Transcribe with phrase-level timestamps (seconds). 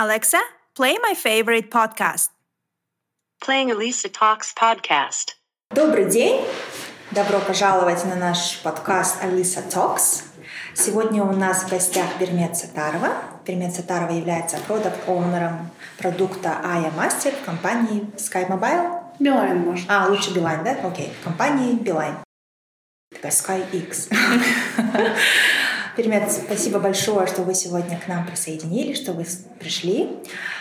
[0.00, 0.40] Alexa,
[0.76, 2.28] play my favorite podcast.
[3.42, 5.34] Playing Alisa Talks podcast.
[5.74, 6.46] Добрый день!
[7.10, 10.22] Добро пожаловать на наш подкаст Alisa Talks.
[10.72, 13.10] Сегодня у нас в гостях Бермет Сатарова.
[13.44, 15.68] Бермет Сатарова является product owner ом
[15.98, 19.02] продукта Aya Master в компании Sky Mobile.
[19.18, 19.90] Билайн может.
[19.90, 20.76] А, лучше Билайн, да?
[20.84, 21.12] Окей.
[21.20, 22.14] В компании Билайн.
[23.12, 23.64] Такая Sky
[25.98, 26.06] X.
[26.06, 29.26] Перемет, спасибо большое, что вы сегодня к нам присоединились, что вы
[29.58, 30.16] пришли.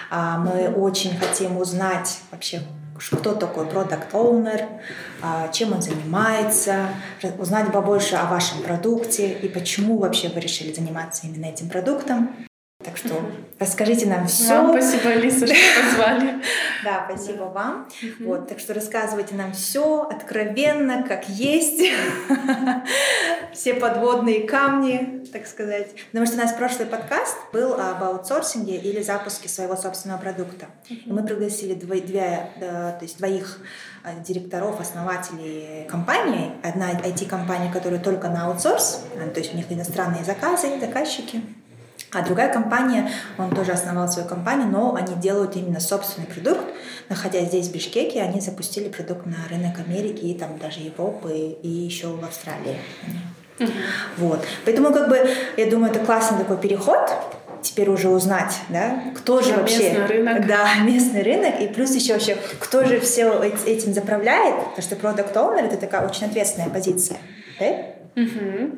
[0.09, 2.61] А, мы очень хотим узнать вообще,
[3.11, 4.65] кто такой продукт оунер
[5.51, 6.89] чем он занимается,
[7.39, 12.35] узнать побольше о вашем продукте и почему вообще вы решили заниматься именно этим продуктом.
[12.87, 13.21] Так что
[13.59, 14.61] расскажите нам все.
[14.61, 16.41] Вам спасибо, Алиса, что позвали.
[16.85, 17.89] Да, спасибо вам.
[18.21, 21.81] Вот, так что рассказывайте нам все откровенно, как есть.
[23.53, 25.87] Все подводные камни, так сказать.
[26.11, 30.67] Потому что у нас прошлый подкаст был об аутсорсинге или запуске своего собственного продукта.
[30.87, 33.59] И мы пригласили две, то есть двоих
[34.03, 36.51] э, директоров, основателей компании.
[36.63, 39.01] Одна IT-компания, которая только на аутсорс,
[39.33, 41.41] то есть у них иностранные заказы, заказчики.
[42.13, 46.63] А другая компания, он тоже основал свою компанию, но они делают именно собственный продукт.
[47.09, 51.67] Находясь здесь, в Бишкеке, они запустили продукт на рынок Америки, и там даже Европы и
[51.67, 52.77] еще в Австралии.
[53.59, 53.69] Mm-hmm.
[54.17, 54.45] Вот.
[54.65, 57.09] Поэтому, как бы, я думаю, это классный такой переход,
[57.61, 59.91] теперь уже узнать, да, кто же да, вообще...
[59.91, 60.47] Местный рынок.
[60.47, 63.31] Да, местный рынок, и плюс еще вообще, кто же все
[63.65, 67.17] этим заправляет, потому что продукт owner это такая очень ответственная позиция,
[67.59, 67.65] да?
[68.15, 68.75] Угу.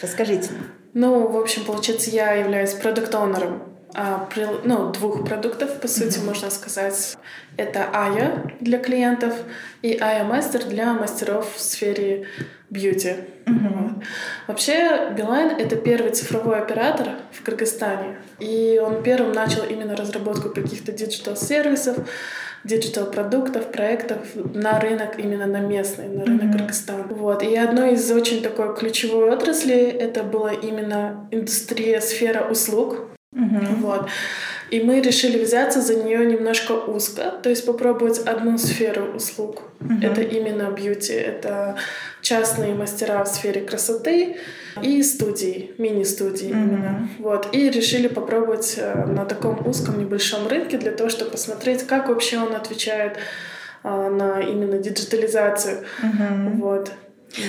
[0.00, 0.50] Расскажите.
[0.92, 3.62] Ну, в общем, получается, я являюсь продукт-оунером
[3.94, 4.28] а,
[4.64, 6.24] ну, двух продуктов, по сути, mm-hmm.
[6.24, 7.16] можно сказать.
[7.56, 9.34] Это Ая для клиентов
[9.82, 12.26] и Aya Master для мастеров в сфере
[12.70, 13.16] beauty.
[13.46, 13.94] Mm-hmm.
[13.94, 14.04] Вот.
[14.46, 20.92] Вообще, Билайн— это первый цифровой оператор в Кыргызстане, и он первым начал именно разработку каких-то
[20.92, 21.96] digital-сервисов,
[22.64, 26.52] digital-продуктов, проектов на рынок именно на местный, на рынок mm-hmm.
[26.52, 27.04] Кыргызстана.
[27.04, 27.42] Вот.
[27.42, 33.08] И одной из очень такой ключевой отрасли это была именно индустрия, сфера услуг.
[33.34, 33.76] Mm-hmm.
[33.76, 34.08] Вот.
[34.70, 39.62] И мы решили взяться за нее немножко узко, то есть попробовать одну сферу услуг.
[39.80, 40.06] Mm-hmm.
[40.06, 41.76] Это именно beauty, это
[42.22, 44.36] частные мастера в сфере красоты
[44.80, 46.52] и студии, мини-студии mm-hmm.
[46.52, 47.08] именно.
[47.18, 47.48] Вот.
[47.52, 52.38] И решили попробовать э, на таком узком небольшом рынке для того, чтобы посмотреть, как вообще
[52.38, 53.16] он отвечает
[53.82, 55.84] э, на именно диджитализацию.
[56.02, 56.56] Mm-hmm.
[56.56, 56.92] Вот.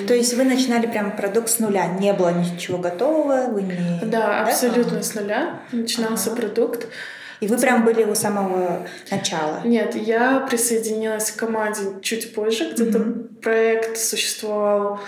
[0.08, 4.00] То есть вы начинали прям продукт с нуля, не было ничего готового, вы не...
[4.04, 4.44] Да, да?
[4.44, 5.04] абсолютно ага.
[5.04, 6.42] с нуля начинался ага.
[6.42, 6.88] продукт.
[7.40, 9.62] И вы прям были у самого начала?
[9.64, 13.42] Нет, я присоединилась к команде чуть позже, где-то mm-hmm.
[13.42, 15.00] проект существовал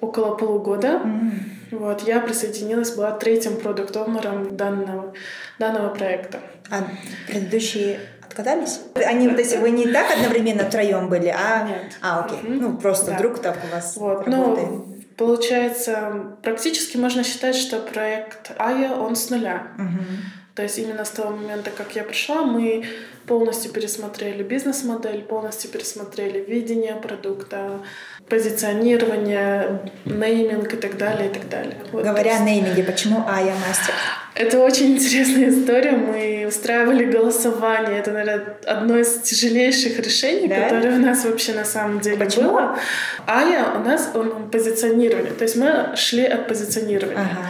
[0.00, 1.00] около полугода.
[1.04, 1.78] Mm-hmm.
[1.78, 5.12] Вот, я присоединилась, была третьим продукт-оунером данного,
[5.58, 6.38] данного проекта.
[6.70, 6.86] А
[7.26, 7.98] предыдущие
[8.36, 8.80] отказались?
[8.94, 11.66] Они, то есть вы не так одновременно втроем были, а...
[11.66, 11.98] Нет.
[12.02, 12.38] А, окей.
[12.38, 12.58] Mm-hmm.
[12.60, 13.16] Ну, просто да.
[13.16, 14.26] вдруг так у вас вот.
[14.26, 14.70] работает.
[14.70, 19.68] Ну, получается, практически можно считать, что проект Ая, он с нуля.
[19.78, 20.45] Mm-hmm.
[20.56, 22.82] То есть именно с того момента, как я пришла, мы
[23.26, 27.82] полностью пересмотрели бизнес-модель, полностью пересмотрели видение продукта,
[28.30, 31.76] позиционирование, нейминг и так далее, и так далее.
[31.92, 33.92] Вот, Говоря о нейминге, почему Ая Мастер?
[34.34, 35.92] Это очень интересная история.
[35.92, 37.98] Мы устраивали голосование.
[37.98, 40.70] Это, наверное, одно из тяжелейших решений, да?
[40.70, 42.52] которое у нас вообще на самом деле Почему?
[42.52, 42.78] было.
[43.26, 45.32] Ая у нас он позиционирование.
[45.32, 47.28] То есть мы шли от позиционирования.
[47.30, 47.46] Ага.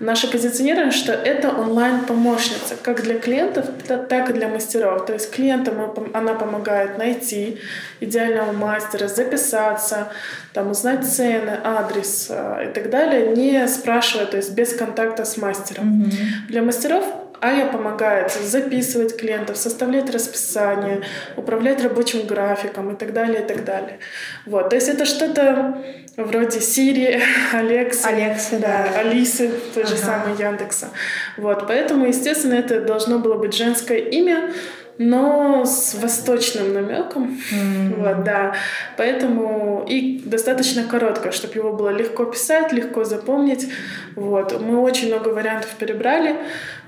[0.00, 5.06] Наше позиционирование, что это онлайн-помощница, как для клиентов, так и для мастеров.
[5.06, 7.58] То есть клиентам она помогает найти
[8.00, 10.08] идеального мастера, записаться,
[10.52, 15.36] там, узнать цены, адрес э, и так далее, не спрашивая, то есть без контакта с
[15.36, 16.04] мастером.
[16.04, 16.48] Mm-hmm.
[16.48, 17.04] Для мастеров
[17.44, 21.02] Ая помогает записывать клиентов, составлять расписание,
[21.36, 23.98] управлять рабочим графиком и так далее, и так далее.
[24.46, 24.70] Вот.
[24.70, 25.76] То есть это что-то
[26.16, 27.20] вроде Сири,
[27.52, 28.88] Алекса, Алекса да.
[28.94, 29.92] да, Алисы, той ага.
[29.92, 30.88] же самой Яндекса.
[31.36, 31.66] Вот.
[31.66, 34.50] Поэтому, естественно, это должно было быть женское имя,
[34.98, 37.38] но с восточным намеком.
[37.52, 37.96] Mm.
[37.96, 38.54] Вот, да.
[38.96, 43.68] Поэтому и достаточно коротко, чтобы его было легко писать, легко запомнить.
[44.14, 44.60] Вот.
[44.60, 46.36] Мы очень много вариантов перебрали.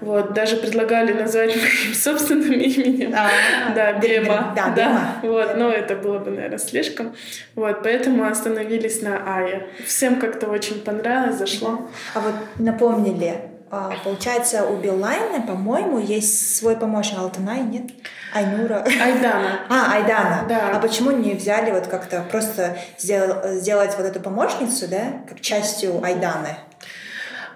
[0.00, 0.34] Вот.
[0.34, 3.14] Даже предлагали назвать моим собственным именем.
[3.16, 4.52] А, да, Бема.
[4.54, 5.16] Да, да.
[5.22, 5.56] Вот.
[5.56, 7.14] Но это было бы, наверное, слишком.
[7.54, 7.82] Вот.
[7.82, 9.66] Поэтому остановились на Ае.
[9.84, 11.88] Всем как-то очень понравилось, зашло.
[12.14, 13.55] А вот напомнили,
[14.04, 17.90] получается, у Билайна, по-моему, есть свой помощник Алтанай, нет?
[18.32, 18.84] Айнура.
[18.84, 19.60] Айдана.
[19.68, 20.44] А, Айдана.
[20.48, 20.70] Да.
[20.74, 26.02] А почему не взяли вот как-то просто сделал, сделать вот эту помощницу, да, как частью
[26.04, 26.56] Айданы?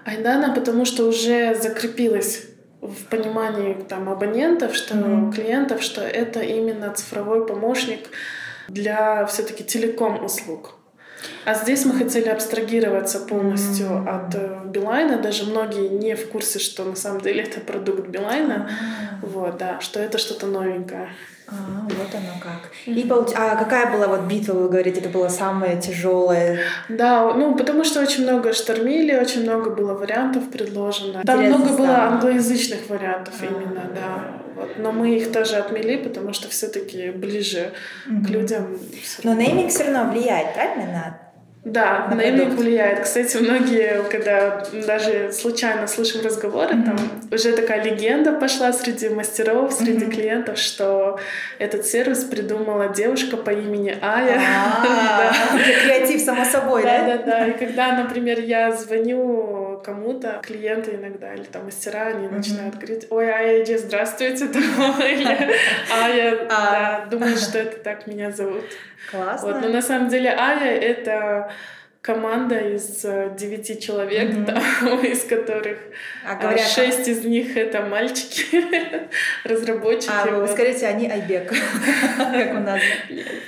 [0.05, 2.41] Айдана, потому что уже закрепилась
[2.81, 5.33] в понимании там абонентов, что mm-hmm.
[5.33, 8.09] клиентов, что это именно цифровой помощник
[8.67, 10.75] для все-таки телеком услуг.
[11.45, 14.27] А здесь мы хотели абстрагироваться полностью mm-hmm.
[14.27, 15.17] от э, Билайна.
[15.17, 18.69] Даже многие не в курсе, что на самом деле это продукт Билайна.
[18.69, 19.29] Mm-hmm.
[19.29, 21.09] Вот, да, что это что-то новенькое.
[21.47, 21.53] А,
[21.83, 22.71] вот оно как.
[22.85, 23.29] И получ...
[23.35, 26.59] А какая была вот битва, вы говорите, это была самая тяжелая?
[26.87, 31.23] Да, ну потому что очень много штормили, очень много было вариантов предложено.
[31.25, 34.41] Там Интересно, много было англоязычных вариантов а, именно, да.
[34.61, 34.77] Вот.
[34.77, 37.71] Но мы их тоже отмели, потому что все-таки ближе
[38.07, 38.25] mm-hmm.
[38.25, 38.79] к людям.
[39.23, 41.31] Но нейминг все равно влияет, правильно, на
[41.63, 43.01] да, на нейминг влияет.
[43.01, 46.85] Кстати, многие, когда даже случайно слышим разговоры, mm-hmm.
[46.85, 46.97] там
[47.31, 50.11] уже такая легенда пошла среди мастеров, среди mm-hmm.
[50.11, 51.19] клиентов, что
[51.59, 54.41] этот сервис придумала девушка по имени Ая.
[54.41, 54.83] А,
[55.83, 57.05] креатив, само собой, да?
[57.05, 57.47] Да, да, да.
[57.47, 63.29] И когда, например, я звоню кому-то, клиенты иногда, или там мастера, они начинают говорить, ой,
[63.29, 65.55] Ая, иди, здравствуйте, или
[65.91, 66.47] Ая, а.
[66.47, 68.63] да, думаю, что это так меня зовут.
[69.09, 69.47] Классно.
[69.47, 71.51] Вот, но на самом деле Ая— это
[72.01, 74.45] команда из э, девяти человек, mm-hmm.
[74.45, 75.77] да, из которых
[76.25, 79.09] а э, говорят, шесть из них это мальчики,
[79.47, 80.11] разработчики.
[80.11, 81.49] А вы скажите, они Айбек,
[82.17, 82.81] как у нас?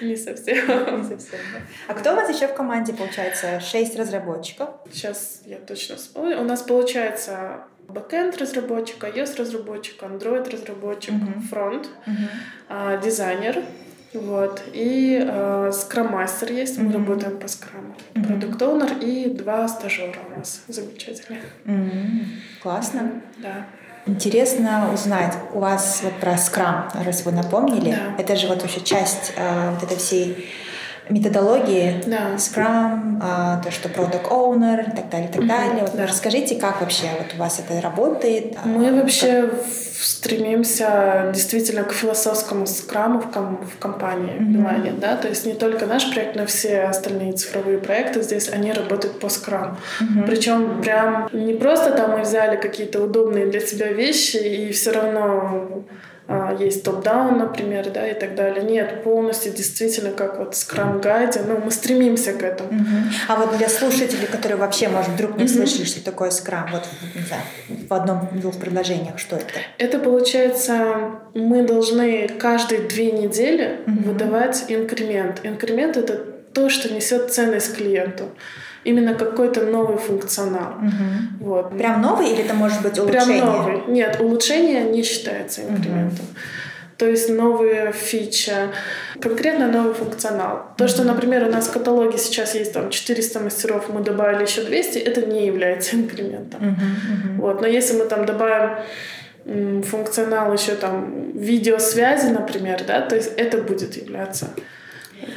[0.02, 1.02] Не совсем.
[1.02, 1.40] Не совсем,
[1.88, 3.60] А кто у вас еще в команде, получается?
[3.60, 4.70] Шесть разработчиков?
[4.92, 6.40] Сейчас я точно вспомню.
[6.40, 11.16] У нас получается бэкэнд разработчик, iOS разработчик, Android разработчик,
[11.50, 11.90] фронт,
[12.70, 13.64] а, дизайнер,
[14.14, 14.62] вот.
[14.74, 16.94] И э, скрам-мастер есть, мы mm-hmm.
[16.94, 17.96] работаем по скраму.
[18.14, 18.28] Mm-hmm.
[18.28, 21.44] Продукт-оунер и два стажера у нас замечательных.
[21.66, 22.26] Mm-hmm.
[22.62, 23.22] Классно.
[23.38, 23.66] Да.
[24.06, 27.92] Интересно узнать у вас вот про скрам, раз вы напомнили.
[27.92, 28.22] Да.
[28.22, 30.50] Это же вот вообще часть э, вот этой всей
[31.10, 32.36] методологии, да.
[32.38, 35.82] Scrum, а, то, что Product Owner и так далее, и так далее.
[35.82, 36.08] Вот да.
[36.08, 38.56] Расскажите, как вообще вот у вас это работает?
[38.64, 39.66] А, Мы вообще как...
[39.68, 44.46] стремимся действительно к философскому скраму в, ком- в компании mm-hmm.
[44.46, 48.72] Билайне, да, то есть не только наш проект, но все остальные цифровые проекты здесь, они
[48.72, 49.78] работают по скрам.
[50.00, 50.26] Mm-hmm.
[50.26, 55.22] Причем прям не просто там мы взяли какие-то удобные для себя вещи и все равно
[55.22, 55.84] а,
[56.60, 58.64] есть топ-даун, например, да, и так далее.
[58.64, 62.70] Нет, полностью действительно как вот скрам гайде, ну, мы стремимся к этому.
[62.70, 63.04] Uh-huh.
[63.28, 65.56] А вот для слушателей, которые вообще, может, вдруг не uh-huh.
[65.56, 66.84] слышали, что такое скрам, вот,
[67.16, 67.44] не знаю,
[67.90, 69.54] в одном-двух предложениях, что это?
[69.78, 74.04] Это, получается, мы должны каждые две недели uh-huh.
[74.04, 75.42] выдавать инкремент.
[75.44, 76.18] Инкремент— это
[76.54, 78.30] то, что несет ценность клиенту
[78.84, 80.74] именно какой-то новый функционал.
[80.78, 81.46] Угу.
[81.46, 81.78] Вот.
[81.78, 83.42] Прям новый или это может быть улучшение?
[83.42, 83.84] Прям новый.
[83.88, 86.26] Нет, улучшение не считается инкрементом.
[86.26, 86.40] Угу.
[86.98, 88.54] То есть новые фичи,
[89.20, 90.68] конкретно новый функционал.
[90.78, 94.62] То, что, например, у нас в каталоге сейчас есть там 400 мастеров, мы добавили еще
[94.64, 96.62] 200, это не является инкрементом.
[96.62, 97.42] Uh-huh, uh-huh.
[97.42, 97.62] Вот.
[97.62, 98.78] Но если мы там добавим
[99.84, 104.48] функционал еще там видеосвязи, например, да, то есть это будет являться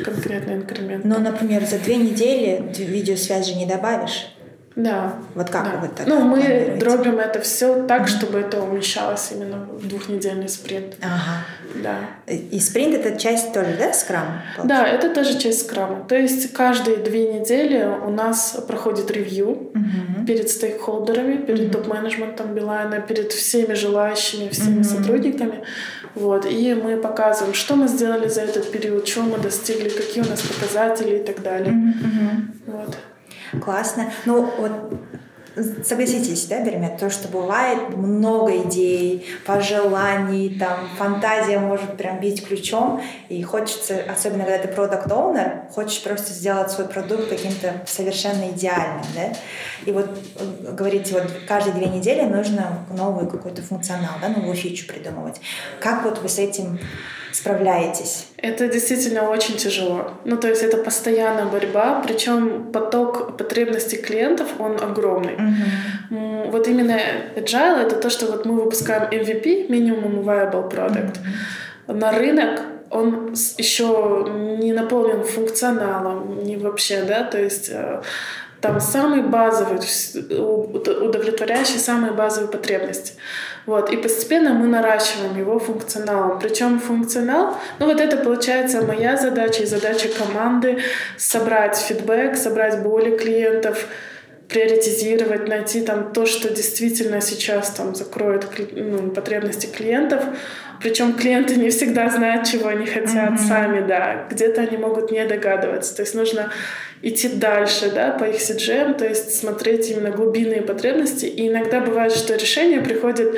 [0.05, 1.05] конкретный инкремент.
[1.05, 4.33] Но, например, за две недели видеосвязь же не добавишь.
[4.77, 5.15] Да.
[5.35, 5.79] Вот как да.
[5.79, 8.09] вы это Ну, мы дробим это все так, mm-hmm.
[8.09, 10.97] чтобы это умещалось именно в двухнедельный спринт.
[11.01, 11.47] Ага.
[11.83, 11.97] Да.
[12.31, 14.43] И спринт это часть тоже, да, скрама?
[14.63, 16.05] Да, это тоже часть скрама.
[16.07, 20.27] То есть каждые две недели у нас проходит ревью mm-hmm.
[20.27, 21.71] перед стейкхолдерами, перед mm-hmm.
[21.71, 24.85] топ-менеджментом Билайна, перед всеми желающими, всеми mm-hmm.
[24.85, 25.63] сотрудниками.
[26.17, 26.47] Вот.
[26.47, 30.41] И мы показываем, что мы сделали за этот период, чего мы достигли, какие у нас
[30.41, 31.73] показатели и так далее.
[31.73, 32.73] Mm-hmm.
[32.73, 33.63] Вот.
[33.63, 34.11] Классно.
[34.25, 34.73] Ну, вот
[35.85, 43.03] Согласитесь, да, Бермет, то, что бывает много идей, пожеланий, там, фантазия может прям бить ключом,
[43.31, 49.07] и хочется, особенно когда ты продукт оунер хочешь просто сделать свой продукт каким-то совершенно идеальным,
[49.15, 49.33] да,
[49.87, 54.87] и вот э, говорите, вот каждые две недели нужно новый какой-то функционал, да, новую фичу
[54.87, 55.41] придумывать.
[55.81, 56.79] Как вот вы с этим
[57.33, 58.29] справляетесь?
[58.37, 60.13] Это действительно очень тяжело.
[60.25, 65.35] Ну, то есть это постоянная борьба, причем поток потребностей клиентов, он огромный.
[65.35, 66.51] Uh-huh.
[66.51, 66.99] Вот именно
[67.37, 71.17] agile— это то, что вот мы выпускаем MVP, Minimum Viable Product,
[71.89, 71.95] uh-huh.
[71.95, 74.27] на рынок он еще
[74.59, 78.01] не наполнен функционалом, не вообще, да, то есть э,
[78.67, 83.15] там самый базовый, удовлетворяющий самые базовые потребности.
[83.65, 83.93] Вот.
[83.93, 86.39] И постепенно мы наращиваем его функционалом.
[86.39, 90.79] Причем функционал, ну вот это получается моя задача и задача команды
[91.17, 93.87] собрать фидбэк, собрать боли клиентов,
[94.49, 100.23] приоритизировать, найти там то, что действительно сейчас там закроет ну, потребности клиентов.
[100.81, 103.49] Причем клиенты не всегда знают, чего они хотят mm-hmm.
[103.49, 104.27] сами, да.
[104.31, 105.97] Где-то они могут не догадываться.
[105.97, 106.53] То есть нужно
[107.03, 111.27] идти дальше, да, по их CGM, то есть смотреть именно глубинные потребности.
[111.27, 113.35] И иногда бывает, что решение приходит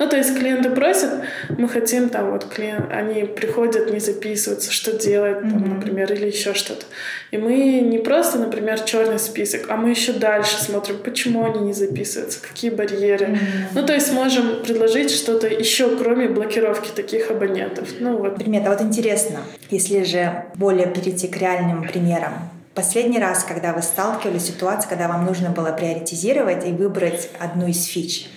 [0.00, 1.10] Ну, то есть клиенты просят,
[1.50, 5.74] мы хотим там вот клиент, они приходят, не записываются, что делать, там, mm-hmm.
[5.74, 6.86] например, или еще что-то.
[7.30, 11.74] И мы не просто, например, черный список, а мы еще дальше смотрим, почему они не
[11.74, 13.26] записываются, какие барьеры.
[13.26, 13.66] Mm-hmm.
[13.74, 17.90] Ну, то есть можем предложить что-то еще, кроме блокировки таких абонентов.
[18.00, 18.36] Ну, вот.
[18.36, 22.32] Примет, а вот интересно, если же более перейти к реальным примерам,
[22.72, 27.66] Последний раз, когда вы сталкивались с ситуацией, когда вам нужно было приоритизировать и выбрать одну
[27.66, 28.30] из фич,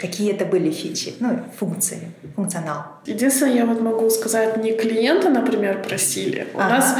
[0.00, 2.84] какие это были фичи, ну, функции, функционал.
[3.06, 6.46] Единственное, я вот могу сказать, не клиенты, например, просили.
[6.54, 6.68] У ага.
[6.68, 6.96] нас,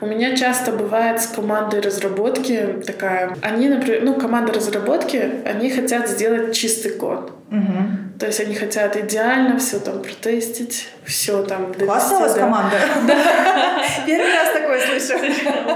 [0.00, 6.08] у меня часто бывает с командой разработки такая, они, например, ну, команда разработки, они хотят
[6.08, 7.32] сделать чистый код.
[7.50, 8.18] Угу.
[8.20, 12.76] То есть они хотят идеально все там протестить, все там Классная у вас команда.
[14.06, 15.18] Первый раз такое слышу.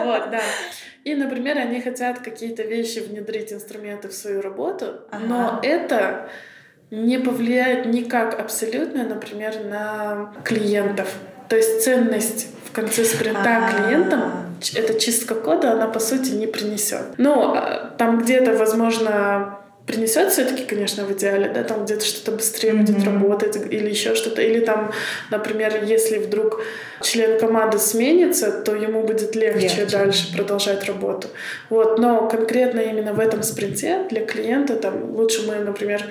[0.04, 0.40] Вот, да.
[1.04, 6.28] И, например, они хотят какие-то вещи внедрить, инструменты в свою работу, но это
[6.95, 11.09] не повлияет никак абсолютно, например, на клиентов.
[11.49, 13.73] То есть ценность в конце спринта А-а-а.
[13.73, 14.33] клиентам
[14.75, 17.19] эта чистка кода, она по сути не принесет.
[17.19, 22.73] Но а, там где-то, возможно, принесет все-таки, конечно, в идеале, да, там где-то что-то быстрее
[22.73, 22.85] mm-hmm.
[22.85, 24.41] будет работать или еще что-то.
[24.41, 24.93] Или там,
[25.31, 26.63] например, если вдруг
[27.03, 29.87] член команды сменится, то ему будет легче, легче.
[29.87, 31.29] дальше продолжать работу.
[31.69, 36.03] Вот, но конкретно именно в этом спринте для клиента там лучше мы, например,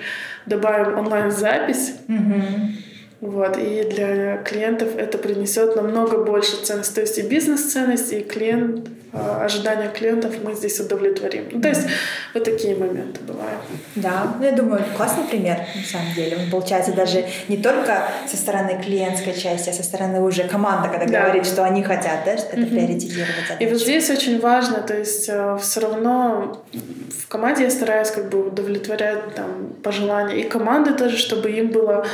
[0.45, 1.93] добавим онлайн-запись.
[2.07, 2.83] Mm-hmm
[3.23, 6.95] вот, и для клиентов это принесет намного больше ценности.
[6.95, 11.47] То есть и бизнес-ценность, и клиент, ожидания клиентов мы здесь удовлетворим.
[11.51, 11.87] Ну, то есть
[12.33, 13.59] вот такие моменты бывают.
[13.95, 16.37] Да, ну, я думаю, классный пример, на самом деле.
[16.37, 21.05] Он получается даже не только со стороны клиентской части, а со стороны уже команды, когда
[21.05, 21.21] да.
[21.21, 22.69] говорит, что они хотят, да, это mm-hmm.
[22.69, 23.47] приоритизировать.
[23.47, 23.63] Задачу.
[23.63, 28.29] И вот здесь очень важно, то есть э, все равно в команде я стараюсь как
[28.29, 32.05] бы удовлетворять там пожелания и команды тоже, чтобы им было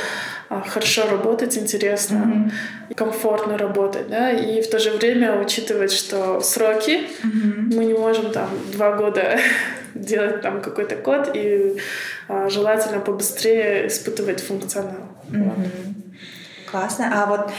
[0.50, 2.50] хорошо работать, интересно,
[2.88, 2.94] mm-hmm.
[2.94, 7.76] комфортно работать, да, и в то же время учитывать, что сроки mm-hmm.
[7.76, 9.38] мы не можем там два года
[9.94, 11.76] делать там какой-то код и
[12.26, 15.08] а, желательно побыстрее испытывать функционал.
[15.30, 15.44] Mm-hmm.
[15.44, 15.66] Вот.
[16.70, 17.22] Классно.
[17.22, 17.52] А вот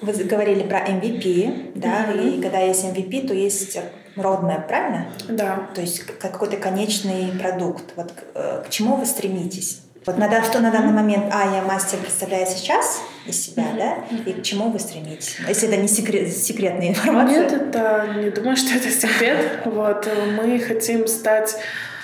[0.00, 2.38] вы говорили про MVP, да, mm-hmm.
[2.38, 3.78] и когда есть MVP, то есть
[4.16, 5.06] родное, правильно?
[5.28, 5.68] Да.
[5.72, 7.92] То есть какой-то конечный продукт.
[7.96, 9.83] Вот к, э, к чему вы стремитесь?
[10.06, 14.34] Вот на, что на данный момент а я мастер представляет сейчас из себя, да, и
[14.34, 15.36] к чему вы стремитесь?
[15.48, 17.42] Если это не секрет, секретная информация.
[17.42, 19.60] Нет, это не думаю, что это секрет.
[19.64, 21.56] Вот мы хотим стать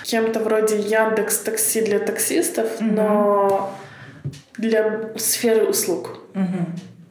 [0.05, 3.71] кем-то вроде Яндекс Такси для таксистов, но
[4.57, 6.21] для сферы услуг.
[6.35, 6.67] Mm-hmm.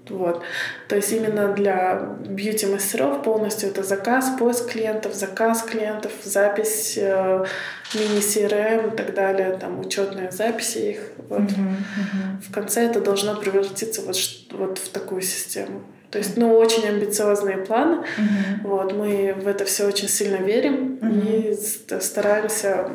[0.09, 0.41] Вот.
[0.87, 7.45] То есть именно для бьюти-мастеров полностью это заказ, поиск клиентов, заказ клиентов, запись э,
[7.93, 10.99] мини-CRM и так далее, там учетные записи их.
[11.29, 11.41] Вот.
[11.41, 12.49] Uh-huh, uh-huh.
[12.49, 14.17] В конце это должно превратиться вот,
[14.51, 15.81] вот в такую систему.
[16.11, 17.97] То есть, ну, очень амбициозные планы.
[17.97, 18.63] Uh-huh.
[18.63, 21.51] Вот, мы в это все очень сильно верим uh-huh.
[21.51, 22.91] и стараемся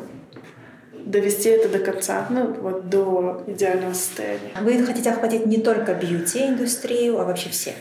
[1.05, 4.51] довести это до конца, ну, вот до идеального состояния.
[4.61, 7.73] Вы хотите охватить не только бьюти-индустрию, а вообще все?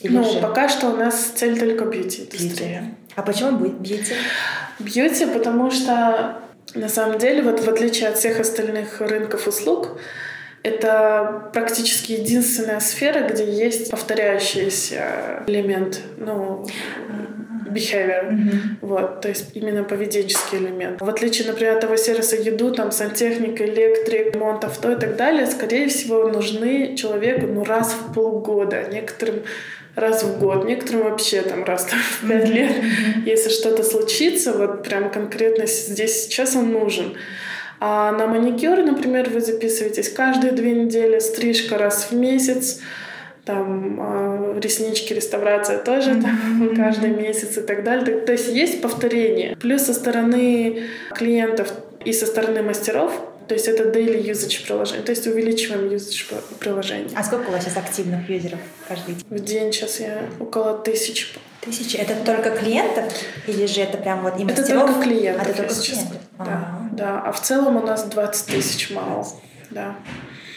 [0.00, 0.40] Или ну, же...
[0.40, 2.94] пока что у нас цель только бьюти-индустрия.
[3.16, 4.14] А почему бьюти?
[4.78, 6.40] Бьюти, потому что
[6.74, 9.98] на самом деле, вот в отличие от всех остальных рынков услуг,
[10.62, 16.00] это практически единственная сфера, где есть повторяющийся элемент.
[16.18, 16.66] Ну,
[17.72, 18.30] behavior.
[18.30, 18.52] Mm-hmm.
[18.82, 21.00] Вот, то есть именно поведенческий элемент.
[21.00, 25.46] В отличие, например, от того сервиса еду, там сантехника, электрик, ремонт авто и так далее,
[25.46, 29.42] скорее всего, нужны человеку ну, раз в полгода, некоторым
[29.96, 32.52] раз в год, некоторым вообще там раз там, в пять mm-hmm.
[32.52, 32.72] лет.
[33.26, 37.14] Если что-то случится, вот прям конкретно здесь сейчас он нужен.
[37.82, 42.80] А на маникюр, например, вы записываетесь каждые две недели, стрижка раз в месяц,
[43.44, 46.22] там э, реснички, реставрация тоже mm-hmm.
[46.22, 48.04] там каждый месяц и так далее.
[48.04, 49.56] То, то есть есть повторение.
[49.56, 51.72] Плюс со стороны клиентов
[52.04, 53.12] и со стороны мастеров
[53.50, 57.10] то есть это daily usage приложение, то есть увеличиваем usage приложения.
[57.16, 59.26] А сколько у вас сейчас активных юзеров каждый день?
[59.28, 61.26] В день сейчас я около тысячи.
[61.60, 61.96] Тысячи?
[61.96, 63.12] Это только клиентов
[63.48, 65.44] или же это прям вот и Это только клиентов.
[65.44, 66.16] А, это только клиентов?
[66.38, 67.22] Да, а да.
[67.26, 69.26] А в целом у нас 20 тысяч мало.
[69.70, 69.96] Да.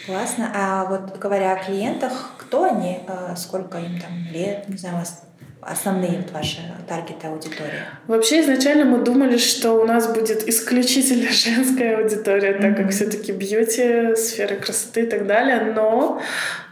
[0.06, 0.52] Классно.
[0.54, 5.00] А вот говоря о клиентах, кто они, а сколько им там лет, не знаю, у
[5.00, 5.24] вас
[5.66, 7.84] основные вот ваши таргеты аудитории?
[8.08, 12.62] Вообще изначально мы думали, что у нас будет исключительно женская аудитория, mm-hmm.
[12.62, 15.74] так как все-таки бьюти, сфера красоты и так далее.
[15.76, 16.22] Но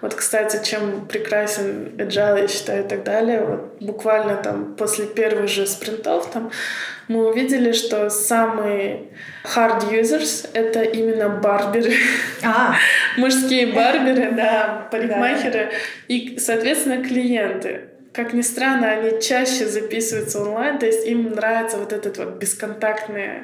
[0.02, 5.48] вот, кстати, чем прекрасен agile, я считаю, и так далее, вот буквально там после первых
[5.50, 6.52] же спринтов там
[7.08, 9.10] мы увидели, что самые
[9.44, 11.94] hard users— это именно барберы.
[12.44, 12.76] А.
[13.18, 15.72] Мужские барберы, да, парикмахеры.
[16.08, 21.94] И, соответственно, клиенты как ни странно, они чаще записываются онлайн, то есть им нравится вот
[21.94, 23.44] этот вот бесконтактный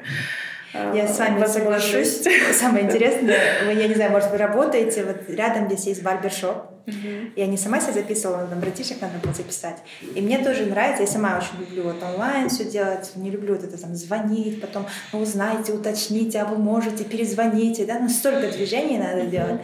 [0.72, 2.22] я с вами соглашусь.
[2.52, 6.66] Самое интересное, вы, я не знаю, может, вы работаете, вот рядом здесь есть барбершоп.
[6.86, 7.32] Uh-huh.
[7.36, 9.76] Я не сама себя записывала, там братишек надо было записать.
[10.14, 13.64] И мне тоже нравится, я сама очень люблю вот онлайн все делать, не люблю вот
[13.64, 18.98] это там звонить, потом ну, узнайте, уточните, а вы можете, перезвоните, да, ну столько движений
[18.98, 19.30] надо uh-huh.
[19.30, 19.60] делать.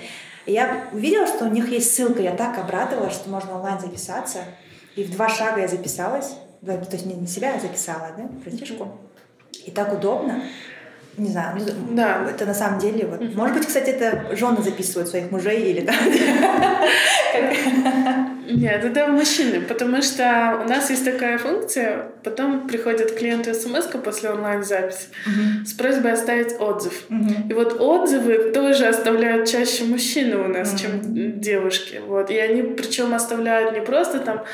[0.46, 4.40] И я увидела, что у них есть ссылка, я так обрадовалась, что можно онлайн записаться.
[4.96, 8.98] И в два шага я записалась, то есть не, себя, я записала, да, братишку.
[9.66, 10.42] И так удобно.
[11.16, 12.26] Не знаю, ну, да.
[12.28, 13.20] это на самом деле вот.
[13.20, 13.36] Mm-hmm.
[13.36, 15.94] Может быть, кстати, это жены записывают своих мужей или да.
[18.50, 24.30] Нет, это мужчины, потому что у нас есть такая функция, потом приходит клиенту смс после
[24.30, 25.64] онлайн-записи uh-huh.
[25.64, 27.04] с просьбой оставить отзыв.
[27.08, 27.48] Uh-huh.
[27.48, 30.78] И вот отзывы тоже оставляют чаще мужчины у нас, uh-huh.
[30.80, 32.00] чем девушки.
[32.06, 32.30] Вот.
[32.30, 34.44] И они причем оставляют не просто там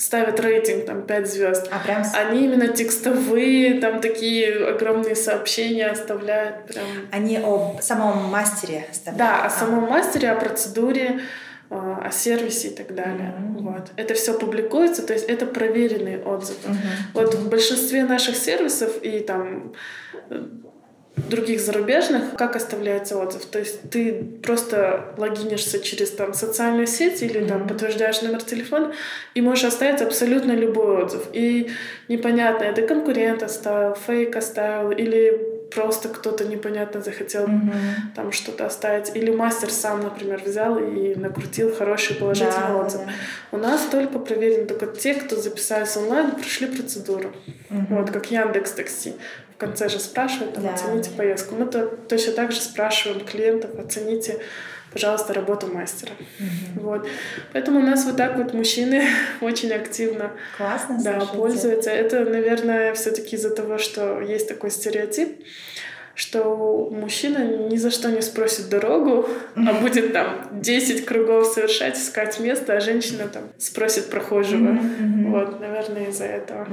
[0.00, 1.68] ставят рейтинг там 5 звезд.
[1.70, 2.02] А прям...
[2.14, 6.66] Они именно текстовые, там такие огромные сообщения оставляют.
[6.66, 6.86] Прям...
[7.12, 9.18] Они о самом мастере оставляют.
[9.18, 9.50] Да, о а.
[9.50, 11.20] самом мастере, о процедуре,
[11.68, 13.34] э, о сервисе и так далее.
[13.38, 13.60] Mm-hmm.
[13.60, 13.90] Вот.
[13.96, 16.70] Это все публикуется, то есть это проверенные отзывы.
[16.70, 17.12] Mm-hmm.
[17.12, 19.74] Вот в большинстве наших сервисов и там
[20.30, 20.42] э,
[21.16, 23.44] других зарубежных, как оставляется отзыв.
[23.46, 28.92] То есть ты просто логинишься через там социальную сеть или там подтверждаешь номер телефона
[29.34, 31.22] и можешь оставить абсолютно любой отзыв.
[31.32, 31.70] И
[32.08, 38.14] непонятно, это конкурент оставил, фейк оставил или просто кто-то непонятно захотел mm-hmm.
[38.14, 39.14] там что-то оставить.
[39.16, 43.00] Или мастер сам, например, взял и накрутил хороший положительный да, отзыв.
[43.06, 43.12] Да.
[43.52, 47.32] У нас только проверены только те, кто записались онлайн, прошли процедуру.
[47.70, 47.86] Mm-hmm.
[47.90, 49.14] Вот, как Яндекс Такси
[49.60, 50.74] конце же спрашивают, там, да.
[50.74, 51.54] оцените поездку.
[51.54, 54.40] Мы то, точно так же спрашиваем клиентов, оцените,
[54.92, 56.12] пожалуйста, работу мастера.
[56.38, 56.86] Угу.
[56.86, 57.08] Вот.
[57.52, 59.04] Поэтому у нас вот так вот мужчины
[59.40, 61.90] очень активно Классно, да, пользуются.
[61.90, 65.44] Это, наверное, все-таки из-за того, что есть такой стереотип,
[66.20, 67.38] что мужчина
[67.70, 72.80] ни за что не спросит дорогу, а будет там 10 кругов совершать, искать место, а
[72.80, 74.78] женщина там спросит прохожего.
[75.28, 76.66] Вот, наверное, из-за этого.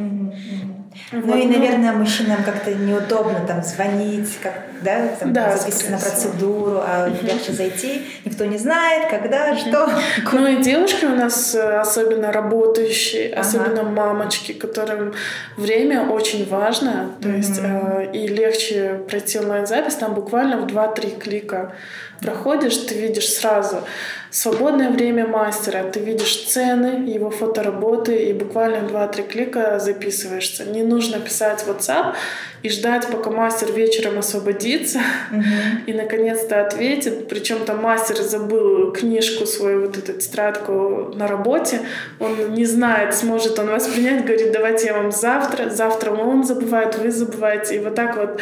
[1.12, 5.98] Вот, ну и, наверное, мужчинам как-то неудобно там звонить, как, да, там, да записывать на
[5.98, 9.90] процедуру, а легче зайти, никто не знает, когда, что.
[10.38, 13.42] Ну и девушки у нас э, особенно работающие, ага.
[13.42, 15.13] особенно мамочки, которым
[15.58, 21.74] время очень важно, то есть э, и легче пройти онлайн-запись, там буквально в 2-3 клика
[22.22, 23.84] проходишь, ты видишь сразу
[24.30, 30.66] свободное время мастера, ты видишь цены, его фотоработы и буквально 2-3 клика записываешься.
[30.66, 32.16] Не нужно писать WhatsApp
[32.63, 35.00] и ждать, пока мастер вечером освободится
[35.32, 35.43] угу.
[35.86, 37.28] и наконец-то ответит.
[37.28, 41.82] Причем там мастер забыл книжку свою, вот эту тетрадку на работе.
[42.20, 45.70] Он не знает, сможет он вас принять, говорит, давайте я вам завтра.
[45.70, 47.76] Завтра он забывает, вы забываете.
[47.76, 48.39] И вот так вот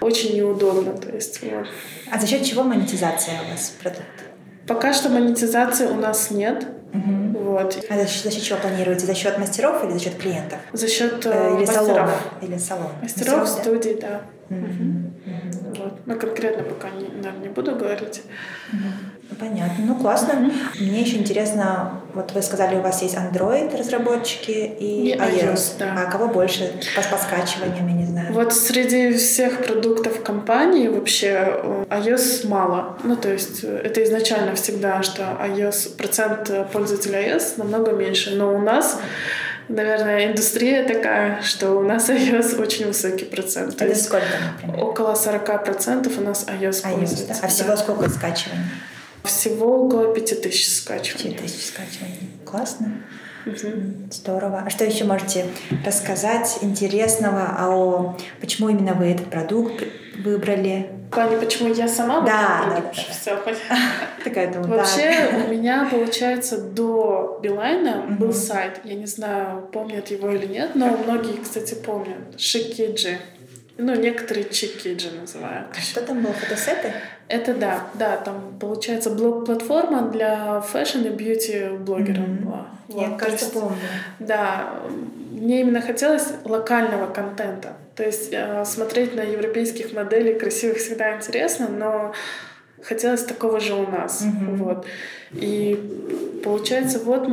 [0.00, 0.96] очень неудобно.
[0.96, 1.66] То есть, вот.
[2.10, 4.21] А за счет чего монетизация у вас продукта?
[4.66, 6.66] Пока что монетизации у нас нет.
[6.92, 7.38] Угу.
[7.44, 7.84] Вот.
[7.88, 9.06] А за счет, за счет чего планируете?
[9.06, 10.58] За счет мастеров или за счет клиентов?
[10.72, 11.86] За счет э, э или мастеров.
[11.86, 12.12] салона?
[12.42, 12.90] Или салон.
[13.00, 14.22] Мастеров, мастеров студий, да.
[14.48, 14.56] да.
[14.56, 14.66] Угу.
[14.66, 15.82] Угу.
[15.82, 16.00] Вот.
[16.06, 18.22] Ну, конкретно пока, не, наверное, не буду говорить.
[18.72, 18.80] Угу.
[19.38, 19.84] Понятно.
[19.86, 20.32] Ну, классно.
[20.32, 20.82] Mm-hmm.
[20.82, 25.54] Мне еще интересно, вот вы сказали, у вас есть Android разработчики и, и iOS.
[25.54, 25.94] iOS да.
[25.96, 28.32] А кого больше по, по скачиваниям, я не знаю?
[28.32, 32.98] Вот среди всех продуктов компании вообще э, iOS мало.
[33.04, 38.34] Ну, то есть э, это изначально всегда, что iOS, процент пользователей iOS намного меньше.
[38.36, 38.98] Но у нас
[39.68, 43.80] наверное, индустрия такая, что у нас iOS очень высокий процент.
[43.80, 44.84] Это сколько, например?
[44.84, 47.26] Около 40% у нас iOS, iOS пользуется.
[47.28, 47.34] Да?
[47.42, 47.76] А всего да.
[47.76, 48.64] сколько скачиваний?
[49.24, 51.36] Всего около 5000 скачиваний.
[51.36, 52.30] 5000 скачиваний.
[52.44, 52.92] Классно.
[53.46, 54.10] Угу.
[54.10, 54.62] Здорово.
[54.66, 55.46] А что еще можете
[55.84, 59.82] рассказать интересного о почему именно вы этот продукт
[60.24, 60.90] выбрали?
[61.10, 63.38] В плане, почему я сама да, да, да, Все,
[64.24, 68.80] Такая думаю, Вообще, у меня, получается, до Билайна был сайт.
[68.84, 72.16] Я не знаю, помнят его или нет, но многие, кстати, помнят.
[72.38, 73.18] Шикиджи
[73.82, 75.68] ну, некоторые чекиджи называют.
[75.76, 76.92] А что там было, фотосеты?
[77.28, 82.44] Это да, да, там получается блог-платформа для fashion и beauty блогеров mm-hmm.
[82.44, 82.66] была.
[82.88, 83.76] Я, вот, кажется, есть, помню.
[84.18, 84.74] Да,
[85.30, 87.74] мне именно хотелось локального контента.
[87.96, 92.12] То есть э, смотреть на европейских моделей красивых всегда интересно, но
[92.82, 94.22] хотелось такого же у нас.
[94.22, 94.56] Mm-hmm.
[94.56, 94.86] Вот.
[95.32, 97.28] И получается, вот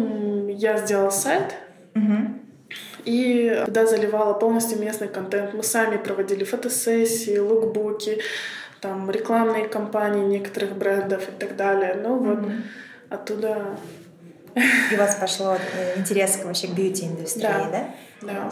[0.49, 1.55] я сделала сайт,
[1.93, 2.38] mm-hmm.
[3.05, 5.53] И туда заливала полностью местный контент.
[5.53, 8.19] Мы сами проводили фотосессии, лукбуки,
[8.81, 11.99] там рекламные кампании некоторых брендов и так далее.
[12.01, 12.35] Ну mm-hmm.
[12.35, 12.51] вот
[13.09, 13.77] оттуда...
[14.55, 17.89] И у вас пошло э, интерес вообще к бьюти-индустрии, да?
[18.21, 18.51] Да.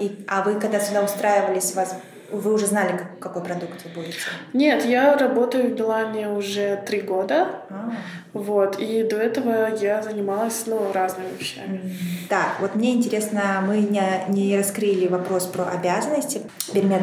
[0.00, 1.96] И, а вы когда сюда устраивались, вас
[2.30, 4.18] вы уже знали, как, какой продукт вы будете?
[4.52, 7.62] Нет, я работаю в Билане уже три года.
[7.70, 7.92] А.
[8.34, 11.80] Вот, и до этого я занималась ну, разными вещами.
[12.28, 16.42] Да, вот мне интересно, мы не, не раскрыли вопрос про обязанности.
[16.74, 17.02] Бермет,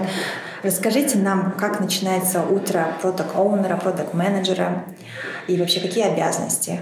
[0.62, 4.84] расскажите нам, как начинается утро продукт-оунера, продукт-менеджера
[5.48, 6.80] и вообще какие обязанности?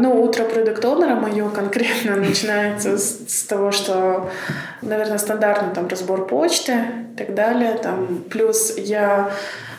[0.00, 4.30] Ну, утро продукт оунера мое конкретно начинается с, с того, что,
[4.82, 7.78] наверное, стандартный там разбор почты и так далее.
[7.82, 9.30] Там, плюс я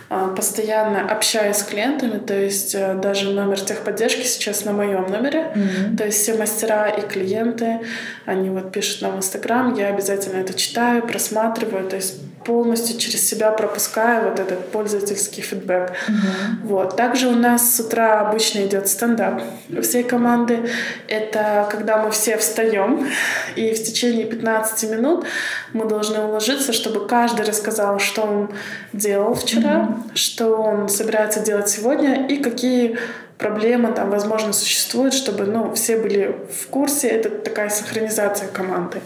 [0.07, 5.51] а, постоянно общаюсь с клиентами, то есть э, даже номер техподдержки сейчас на моем номере,
[5.55, 5.97] mm-hmm.
[5.97, 7.79] то есть все мастера и клиенты,
[8.25, 13.27] они вот пишут нам в Инстаграм, я обязательно это читаю, просматриваю, то есть полностью через
[13.27, 15.91] себя пропускаю вот этот пользовательский фидбэк.
[15.91, 16.63] Mm-hmm.
[16.63, 16.95] Вот.
[16.95, 19.41] Также у нас с утра обычно идет стендап
[19.81, 20.69] всей команды.
[21.07, 23.07] Это когда мы все встаем,
[23.55, 25.25] и в течение 15 минут
[25.73, 28.51] мы должны уложиться, чтобы каждый рассказал, что он
[28.93, 30.15] делал вчера, mm-hmm.
[30.15, 32.97] что он собирается делать сегодня и какие
[33.45, 37.07] проблема там, возможно, существует, чтобы ну, все были в курсе.
[37.09, 39.01] Это такая синхронизация команды.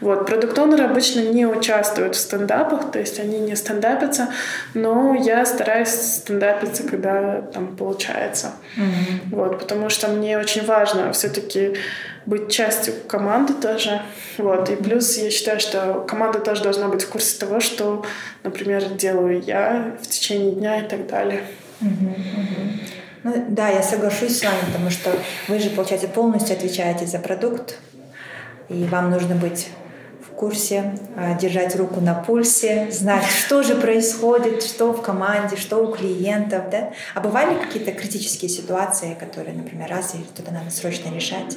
[0.00, 0.26] Вот.
[0.26, 4.28] Продукт-онеры обычно не участвуют в стендапах, то есть они не стендапятся,
[4.74, 8.54] но я стараюсь стендапиться, когда там получается.
[8.76, 9.30] Mm-hmm.
[9.30, 11.76] Вот, потому что мне очень важно все-таки
[12.26, 14.02] быть частью команды тоже.
[14.36, 14.68] Вот.
[14.68, 18.04] И плюс я считаю, что команда тоже должна быть в курсе того, что,
[18.42, 21.42] например, делаю я в течение дня и так далее.
[21.80, 23.05] Mm-hmm.
[23.26, 25.10] Ну, да, я соглашусь с вами, потому что
[25.48, 27.80] вы же, получается, полностью отвечаете за продукт,
[28.68, 29.68] и вам нужно быть
[30.20, 35.78] в курсе, а, держать руку на пульсе, знать, что же происходит, что в команде, что
[35.78, 36.92] у клиентов, да?
[37.16, 41.56] А бывали какие-то критические ситуации, которые, например, раз и что-то надо срочно решать?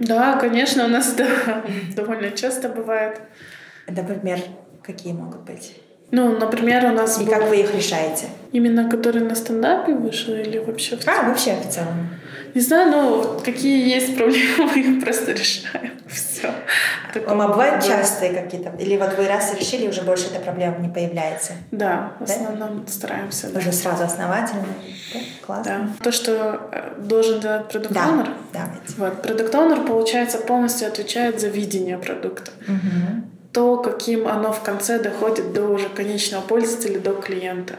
[0.00, 1.64] Да, конечно, у нас да,
[1.96, 3.22] довольно часто бывает.
[3.86, 4.38] Например,
[4.82, 5.80] какие могут быть?
[6.10, 7.20] Ну, например, у нас...
[7.20, 7.32] И был...
[7.32, 8.26] как вы их решаете?
[8.52, 11.18] Именно который на стендапе вышел или вообще в целом?
[11.20, 12.10] А, вообще в целом.
[12.54, 15.90] Не знаю, но какие есть проблемы, мы их просто решаем.
[16.06, 16.50] Все.
[17.12, 17.90] Такого а бывают было.
[17.90, 18.72] частые какие-то?
[18.78, 21.52] Или вот вы раз решили, уже больше эта проблема не появляется?
[21.70, 22.90] Да, в основном да?
[22.90, 23.48] стараемся.
[23.48, 23.72] Уже да.
[23.72, 24.64] сразу основательно?
[25.12, 25.20] Да?
[25.44, 25.90] Классно.
[25.98, 26.04] Да.
[26.04, 28.26] То, что э, должен делать продукт да.
[28.52, 29.52] да, вот, продукт
[29.86, 32.52] получается, полностью отвечает за видение продукта.
[32.68, 37.76] Угу то, каким оно в конце доходит до уже конечного пользователя, до клиента.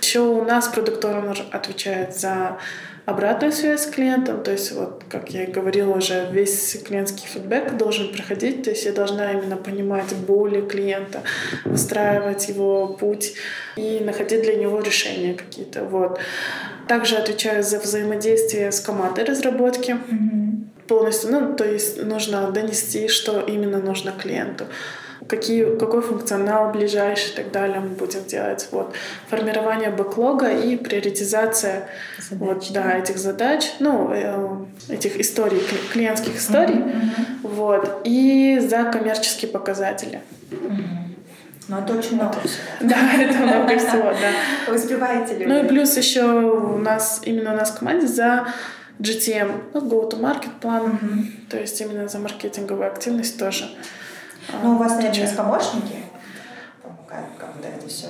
[0.00, 2.58] Еще у нас продукт отвечает за
[3.06, 7.76] обратную связь с клиентом, то есть вот, как я и говорила уже, весь клиентский фидбэк
[7.76, 11.22] должен проходить, то есть я должна именно понимать боли клиента,
[11.64, 13.34] выстраивать его путь
[13.76, 15.84] и находить для него решения какие-то.
[15.84, 16.18] Вот.
[16.88, 19.92] Также отвечаю за взаимодействие с командой разработки.
[19.92, 20.88] Mm-hmm.
[20.88, 24.66] Полностью, ну, то есть нужно донести, что именно нужно клиенту
[25.32, 28.68] какие, какой функционал ближайший и так далее мы будем делать.
[28.70, 28.94] Вот.
[29.28, 36.76] Формирование бэклога и приоритизация задач, вот, да, этих задач, ну, э, этих историй, клиентских историй.
[36.76, 37.14] Mm-hmm.
[37.44, 38.02] Вот.
[38.04, 40.20] И за коммерческие показатели.
[40.50, 41.02] Mm-hmm.
[41.68, 42.62] Ну, это очень много всего.
[42.80, 44.74] Да, это много всего, да.
[44.74, 45.46] Успеваете ли?
[45.46, 48.48] Ну и плюс еще у нас, именно у нас в команде за
[49.00, 51.48] GTM, ну, go-to-market план, mm-hmm.
[51.48, 53.64] то есть именно за маркетинговую активность тоже.
[54.62, 55.96] Ну, у вас, наверное, есть помощники?
[57.08, 58.06] Как вот это все?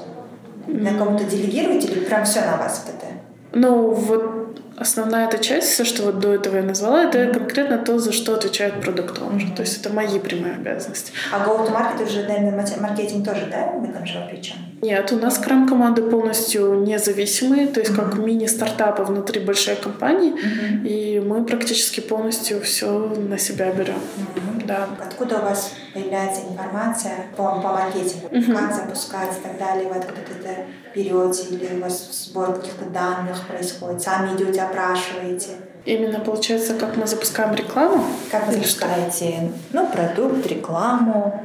[0.67, 3.07] На кому-то делегируете или прям все на вас вот это?
[3.55, 4.43] Ну, вот
[4.77, 8.35] основная эта часть, все, что вот до этого я назвала, это конкретно то, за что
[8.35, 9.55] отвечает продукт mm-hmm.
[9.55, 11.13] То есть это мои прямые обязанности.
[11.33, 14.57] А go-to-market уже, наверное, маркетинг тоже, да, в этом же вовлечен?
[14.81, 18.11] Нет, у нас крам-команды полностью независимые, то есть mm-hmm.
[18.11, 20.89] как мини-стартапы внутри большой компании, mm-hmm.
[20.89, 22.91] и мы практически полностью все
[23.29, 23.95] на себя берем.
[23.95, 24.52] Mm-hmm.
[24.73, 24.89] Да.
[25.07, 28.29] Откуда у вас появляется информация по, по маркетингу?
[28.29, 28.55] Mm-hmm.
[28.55, 29.89] Как запускать и так далее?
[29.89, 34.01] Вы откуда-то это берете или у вас сбор каких-то данных происходит?
[34.01, 35.51] Сами идете, опрашиваете?
[35.85, 38.05] Именно получается, как мы запускаем рекламу?
[38.31, 41.43] Как вы запускаете, ну, продукт, рекламу,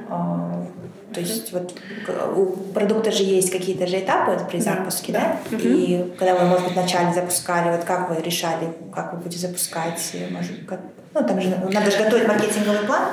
[1.13, 1.73] То есть вот
[2.35, 5.39] у продукта же есть какие-то же этапы при запуске, да?
[5.49, 5.57] да.
[5.57, 10.15] И когда вы, может быть, вначале запускали, вот как вы решали, как вы будете запускать,
[10.31, 10.79] может, как...
[11.21, 13.03] ну там же надо же готовить маркетинговый план.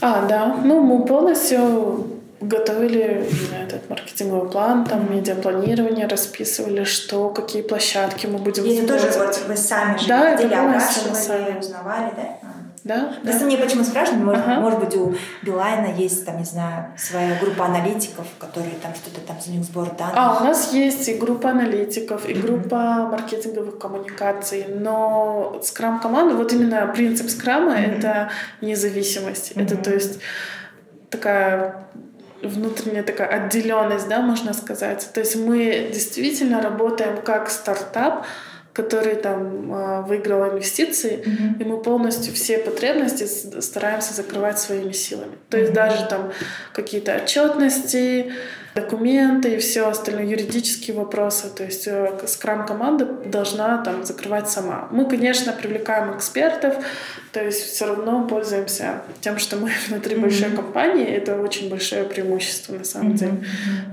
[0.00, 0.56] А, да.
[0.62, 2.06] Ну, мы полностью
[2.40, 3.26] готовили
[3.64, 9.42] этот маркетинговый план, там медиапланирование, расписывали, что, какие площадки мы будем И это тоже вот
[9.48, 11.58] вы сами же да, ходили, это опрашивали, сами.
[11.58, 12.36] узнавали, да?
[12.86, 13.46] Да, Просто да.
[13.46, 14.60] мне почему спрашивают, может, Ага.
[14.60, 19.36] может быть, у Билайна есть, там, не знаю, своя группа аналитиков, которые там что-то там
[19.44, 20.14] за них сбор данных.
[20.14, 26.52] А, у нас есть и группа аналитиков, и группа маркетинговых коммуникаций, но скрам команда, вот
[26.52, 29.50] именно принцип скрама это независимость.
[29.56, 30.20] Это то есть
[31.10, 31.88] такая
[32.40, 35.10] внутренняя такая отделенность, да, можно сказать.
[35.12, 38.24] То есть мы действительно работаем как стартап,
[38.76, 41.24] который там э, выиграл инвестиции,
[41.58, 43.24] и мы полностью все потребности
[43.60, 45.32] стараемся закрывать своими силами.
[45.48, 46.30] То есть даже там
[46.74, 48.32] какие-то отчетности,
[48.76, 51.48] документы и все остальное, юридические вопросы.
[51.48, 51.88] То есть
[52.26, 54.88] скрам-команда должна там закрывать сама.
[54.92, 56.74] Мы, конечно, привлекаем экспертов,
[57.32, 61.06] то есть все равно пользуемся тем, что мы внутри большой компании.
[61.06, 63.44] Это очень большое преимущество на самом деле.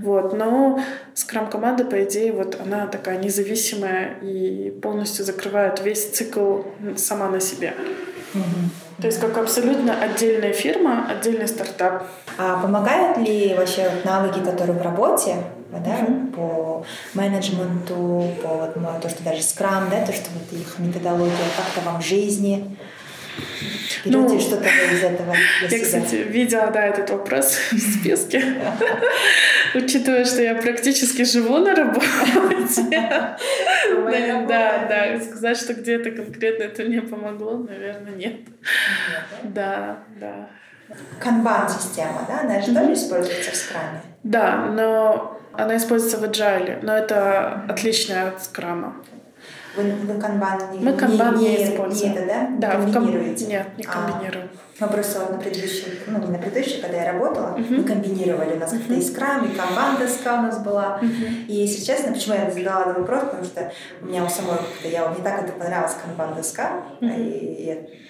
[0.02, 0.38] Вот.
[0.38, 0.80] Но
[1.14, 6.62] скрам-команда, по идее, вот она такая независимая и полностью закрывает весь цикл
[6.96, 7.74] сама на себе.
[9.00, 12.04] То есть как абсолютно отдельная фирма, отдельный стартап.
[12.38, 15.36] А помогают ли вообще навыки, которые в работе,
[15.72, 15.98] да,
[16.36, 21.34] по менеджменту, по вот, ну, то, что даже скрам, да, то, что вот их методология,
[21.58, 22.78] как-то вам в жизни?
[24.06, 26.02] Берете Ну, что-то из этого для Я, себя?
[26.02, 28.44] кстати, видела, да, этот вопрос в списке.
[29.76, 32.08] Учитывая, что я практически живу на работе.
[32.92, 38.36] Да, да, сказать, что где-то конкретно это мне помогло, наверное, нет.
[39.44, 40.50] Да, да.
[41.20, 44.02] Канбан-система, да, она же тоже используется в скраме.
[44.24, 48.96] Да, но она используется в agile, но это отличная от скрама.
[49.76, 49.84] Вы,
[50.14, 52.14] вы канбан не, Мы канбан не, не, используем.
[52.14, 52.50] не это, да?
[52.70, 53.46] Да, в ком- комбинируете?
[53.48, 53.92] Нет, не А.
[53.92, 54.50] комбинируем.
[54.80, 58.54] Мы просто на предыдущем, ну не на предыдущей, когда я работала, мы комбинировали.
[58.56, 61.00] У нас как-то и скрам, и канбан доска у нас была.
[61.48, 64.88] И если честно, почему я задала этот вопрос, потому что у меня у самой как-то,
[64.88, 68.03] я мне так это понравилась канбан доска, и, и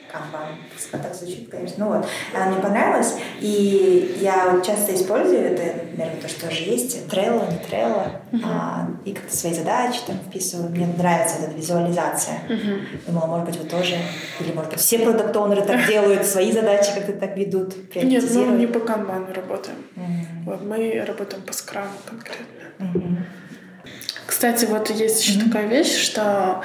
[0.73, 1.85] доска так звучит, конечно.
[1.85, 7.05] Ну вот, она мне понравилась, и я часто использую это, наверное, то, что уже есть,
[7.07, 8.11] Trello, не Trello,
[8.43, 10.69] а, и как-то свои задачи там вписываю.
[10.69, 12.39] Мне нравится эта визуализация.
[13.07, 13.95] Думала, может быть, вы тоже,
[14.39, 18.59] или может быть, все продукт так делают, свои задачи как-то так ведут, Нет, мы приоритизируют.
[18.59, 19.77] не по канбану работаем.
[19.95, 20.43] Мгм.
[20.45, 22.45] Вот, мы работаем по скраму конкретно.
[22.79, 23.25] Мгм.
[24.25, 26.61] Кстати, вот есть еще такая вещь, что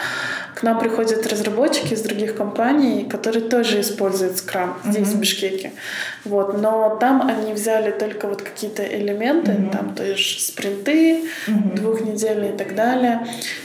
[0.59, 5.71] к нам приходят разработчики из других компаний, которые тоже используют скрам здесь, в Бишкеке.
[6.25, 12.57] Вот, но там они взяли только вот какие-то элементы, там то есть спринты двухнедельные и
[12.57, 13.25] так далее.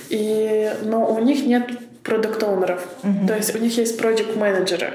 [0.10, 1.64] И, но у них нет
[2.04, 2.86] продукт оунеров
[3.28, 4.94] То есть у них есть проект менеджеры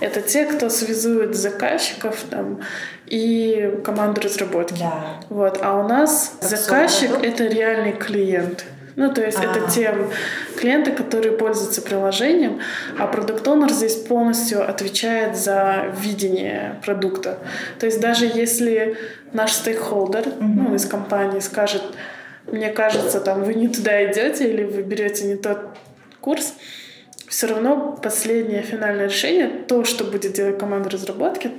[0.00, 2.60] Это те, кто связует заказчиков там,
[3.06, 4.80] и команду разработки.
[4.80, 5.20] Да.
[5.30, 5.58] Вот.
[5.62, 8.66] А у нас Как заказчик это реальный клиент.
[8.96, 9.70] Ну, то есть это А.
[9.70, 9.94] те
[10.56, 12.60] клиенты, которые пользуются приложением,
[12.98, 17.38] а продукт оунер здесь полностью отвечает за видение продукта.
[17.78, 18.96] То есть даже если
[19.32, 21.82] наш стейкхолдер ну, из компании скажет,
[22.46, 25.58] мне кажется, там вы не туда идете или вы берете не тот
[26.20, 26.54] курс,
[27.28, 31.52] все равно последнее финальное решение, то, что будет делать команда разработки,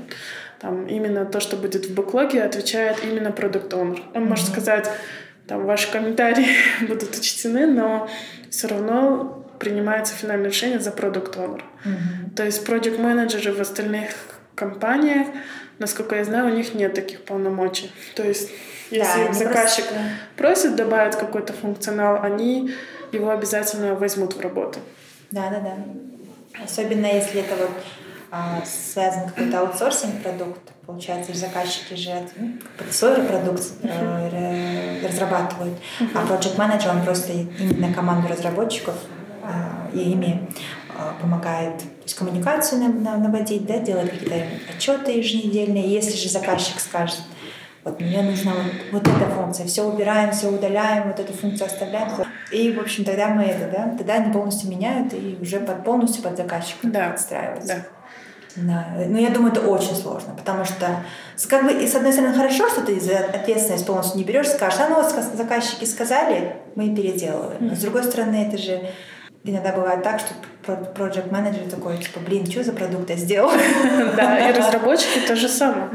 [0.59, 4.89] там именно то, что будет в бэклоге, отвечает именно продукт оунер Он может сказать,
[5.51, 6.47] там ваши комментарии
[6.87, 8.07] будут учтены, но
[8.49, 11.65] все равно принимается финальное решение за продукт оунер
[12.37, 14.11] То есть проект менеджеры в остальных
[14.55, 15.27] компаниях,
[15.77, 17.91] насколько я знаю, у них нет таких полномочий.
[18.15, 18.49] То есть
[18.91, 22.73] если они заказчик просто- просит добавить какой-то функционал, они
[23.11, 24.79] его обязательно возьмут в работу.
[25.31, 26.63] Да, да, да.
[26.63, 27.71] Особенно если это вот
[28.65, 32.53] связан какой-то аутсорсинг продукт, получается, заказчики же ну,
[32.89, 35.77] свой продукт э, разрабатывают,
[36.15, 38.95] а project менеджер он просто именно команду разработчиков
[39.43, 40.47] а, и ими
[40.97, 44.35] а, помогает то есть коммуникацию на- на- наводить, да, делать какие-то
[44.73, 45.91] отчеты еженедельные.
[45.91, 47.19] Если же заказчик скажет,
[47.83, 48.53] вот мне нужна
[48.91, 52.09] вот, вот эта функция, все убираем, все удаляем, вот эту функцию оставляем.
[52.51, 56.23] И, в общем, тогда мы это, да, тогда они полностью меняют и уже под, полностью
[56.23, 57.75] под заказчика Да, подстраиваются.
[57.75, 58.00] Да.
[58.55, 58.87] Да.
[59.07, 61.03] Но я думаю, это очень сложно, потому что
[61.49, 64.79] как бы, и с одной стороны, хорошо, что ты за ответственность полностью не берешь, скажешь,
[64.79, 67.67] а ну вот заказчики сказали, мы переделываем.
[67.67, 68.81] Но с другой стороны, это же
[69.43, 70.33] иногда бывает так, что
[70.95, 73.51] project менеджер такой, типа, блин, что за продукт я сделал?
[74.15, 75.89] Да, и разработчики то же самое.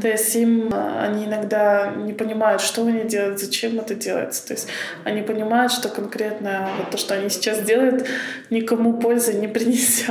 [0.00, 4.46] То есть им а, они иногда не понимают, что они делают, зачем это делается.
[4.46, 4.68] То есть
[5.04, 8.06] они понимают, что конкретно вот то, что они сейчас делают,
[8.50, 10.10] никому пользы не принесет,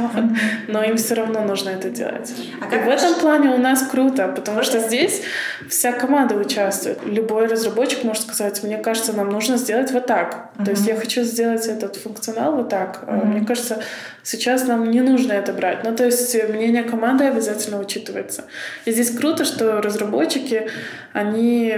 [0.67, 2.33] но им все равно нужно это делать.
[2.61, 5.21] А И в этом плане у нас круто, потому что здесь
[5.69, 6.99] вся команда участвует.
[7.05, 10.49] Любой разработчик может сказать, мне кажется, нам нужно сделать вот так.
[10.63, 13.03] То есть я хочу сделать этот функционал вот так.
[13.05, 13.25] Mm-hmm.
[13.25, 13.81] Мне кажется,
[14.23, 15.83] сейчас нам не нужно это брать.
[15.83, 18.45] Ну, то есть мнение команды обязательно учитывается.
[18.85, 20.69] И здесь круто, что разработчики,
[21.13, 21.75] они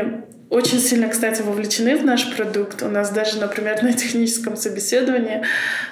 [0.49, 2.83] очень сильно, кстати, вовлечены в наш продукт.
[2.83, 5.43] У нас даже, например, на техническом собеседовании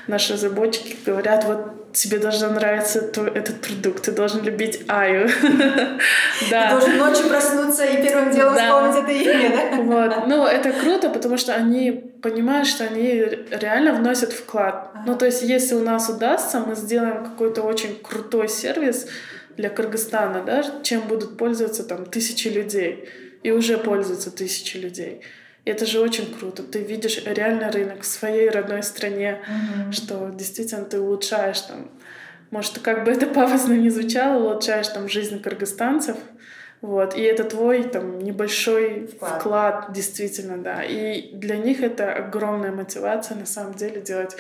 [0.07, 5.27] наши разработчики говорят, вот тебе должен нравиться твой, этот продукт, ты должен любить Аю.
[6.49, 6.67] да.
[6.67, 8.65] Ты должен ночью проснуться и первым делом да.
[8.65, 9.81] вспомнить это имя, да?
[9.81, 10.27] вот.
[10.27, 14.91] Ну, это круто, потому что они понимают, что они реально вносят вклад.
[15.05, 19.07] Ну, то есть, если у нас удастся, мы сделаем какой-то очень крутой сервис
[19.57, 23.09] для Кыргызстана, да, чем будут пользоваться там тысячи людей
[23.43, 25.21] и уже пользуются тысячи людей.
[25.63, 26.63] Это же очень круто.
[26.63, 29.91] Ты видишь реальный рынок в своей родной стране, mm-hmm.
[29.91, 31.89] что действительно ты улучшаешь там,
[32.49, 36.17] может, как бы это пафосно не звучало, улучшаешь там жизнь кыргызстанцев.
[36.81, 37.15] Вот.
[37.15, 39.39] И это твой там небольшой вклад.
[39.39, 40.83] вклад, действительно, да.
[40.83, 44.35] И для них это огромная мотивация на самом деле делать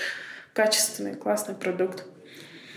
[0.53, 2.03] качественный, классный продукт.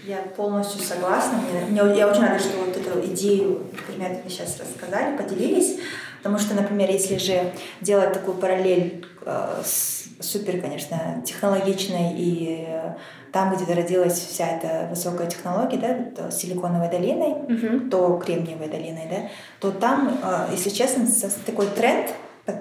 [0.07, 1.39] Я полностью согласна.
[1.39, 5.79] Мне, мне, я очень рада, что вот эту идею, например, вы сейчас рассказали, поделились.
[6.25, 12.95] Потому что, например, если же делать такую параллель э, с супер, конечно, технологичной и э,
[13.31, 17.91] там, где родилась вся эта высокая технология, да, то силиконовой долиной, uh-huh.
[17.91, 19.17] то кремниевой долиной, да,
[19.61, 21.07] то там, э, если честно,
[21.45, 22.15] такой тренд,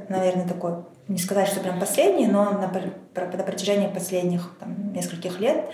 [0.10, 0.74] наверное, такой,
[1.08, 5.70] не сказать, что прям последний, но на, на протяжении последних там, нескольких лет,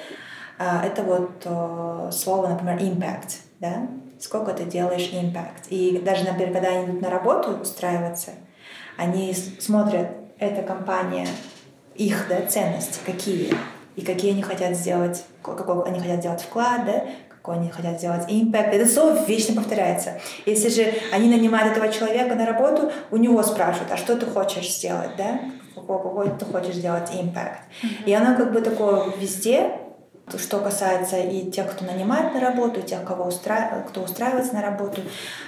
[0.60, 3.88] это вот слово, например, impact, да,
[4.20, 5.70] сколько ты делаешь impact.
[5.70, 8.32] И даже, например, когда они идут на работу устраиваться,
[8.98, 11.28] они смотрят, эта компания,
[11.96, 13.54] их да, ценности какие,
[13.96, 18.30] и какие они хотят сделать, какой они хотят сделать вклад, да, какой они хотят сделать
[18.30, 18.70] impact.
[18.72, 20.20] Это слово вечно повторяется.
[20.46, 24.70] Если же они нанимают этого человека на работу, у него спрашивают, а что ты хочешь
[24.70, 25.40] сделать, да?
[25.76, 27.60] Какой, ты хочешь сделать impact.
[27.82, 28.06] Mm-hmm.
[28.06, 29.72] И оно как бы такое везде,
[30.38, 33.84] что касается и тех, кто нанимает на работу, и тех, кого устра...
[33.88, 35.02] кто устраивается на работу.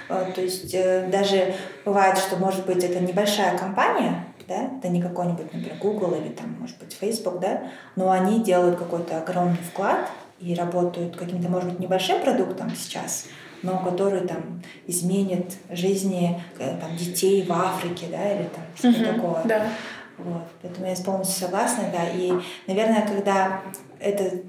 [0.08, 5.00] Э, то есть э, даже бывает, что, может быть, это небольшая компания, да, это не
[5.00, 7.62] какой-нибудь, например, Google или там, может быть, Facebook, да,
[7.96, 10.08] но они делают какой-то огромный вклад
[10.40, 13.26] и работают каким-то, может быть, небольшим продуктом сейчас,
[13.62, 19.14] но который там изменит жизни э, там, детей в Африке, да, или там что-то uh-huh,
[19.14, 19.42] такое.
[19.44, 19.66] Да.
[20.18, 20.42] Вот.
[20.60, 22.08] Поэтому я полностью согласна, да.
[22.14, 22.32] И,
[22.66, 23.60] наверное, когда
[23.98, 24.42] это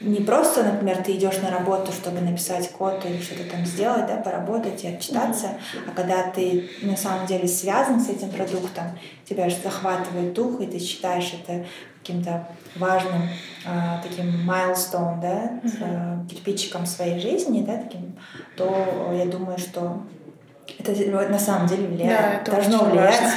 [0.00, 4.16] не просто, например, ты идешь на работу, чтобы написать код или что-то там сделать, да,
[4.16, 9.56] поработать и отчитаться, а когда ты на самом деле связан с этим продуктом, тебя же
[9.62, 11.66] захватывает дух, и ты считаешь это
[12.00, 13.22] каким-то важным
[13.66, 13.70] э,
[14.02, 16.26] таким milestone, да, mm-hmm.
[16.26, 18.16] э, кирпичиком своей жизни, да, таким,
[18.56, 20.02] то я думаю, что
[20.78, 20.92] это
[21.28, 23.20] на самом деле влияет, да, должно влиять.
[23.20, 23.30] Важно.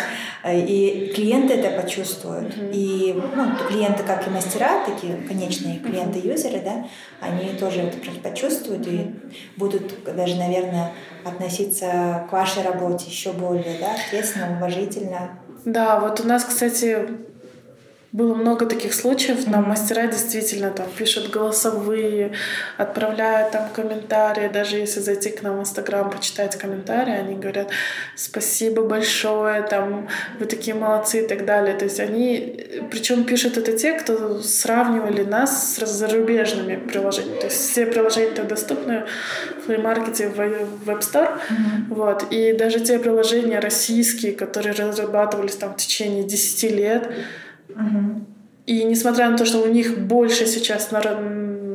[0.49, 2.55] И клиенты это почувствуют.
[2.55, 2.71] Mm-hmm.
[2.73, 6.85] И ну, клиенты, как и мастера, такие конечные клиенты-юзеры, да,
[7.19, 9.13] они тоже это почувствуют и
[9.57, 15.39] будут даже, наверное, относиться к вашей работе еще более да, ответственно, уважительно.
[15.65, 17.07] Да, вот у нас, кстати,
[18.11, 22.33] было много таких случаев, нам мастера действительно там пишут голосовые,
[22.77, 27.69] отправляют там комментарии, даже если зайти к нам в Инстаграм, почитать комментарии, они говорят
[28.15, 31.73] спасибо большое, там вы такие молодцы и так далее.
[31.73, 37.39] То есть они, причем пишут это те, кто сравнивали нас с зарубежными приложениями.
[37.39, 39.05] То есть все приложения доступны
[39.65, 41.29] в FreeMarket в Web Store.
[41.29, 41.93] Mm-hmm.
[41.93, 42.25] Вот.
[42.29, 47.09] И даже те приложения российские, которые разрабатывались там в течение 10 лет,
[48.65, 50.89] и несмотря на то, что у них больше сейчас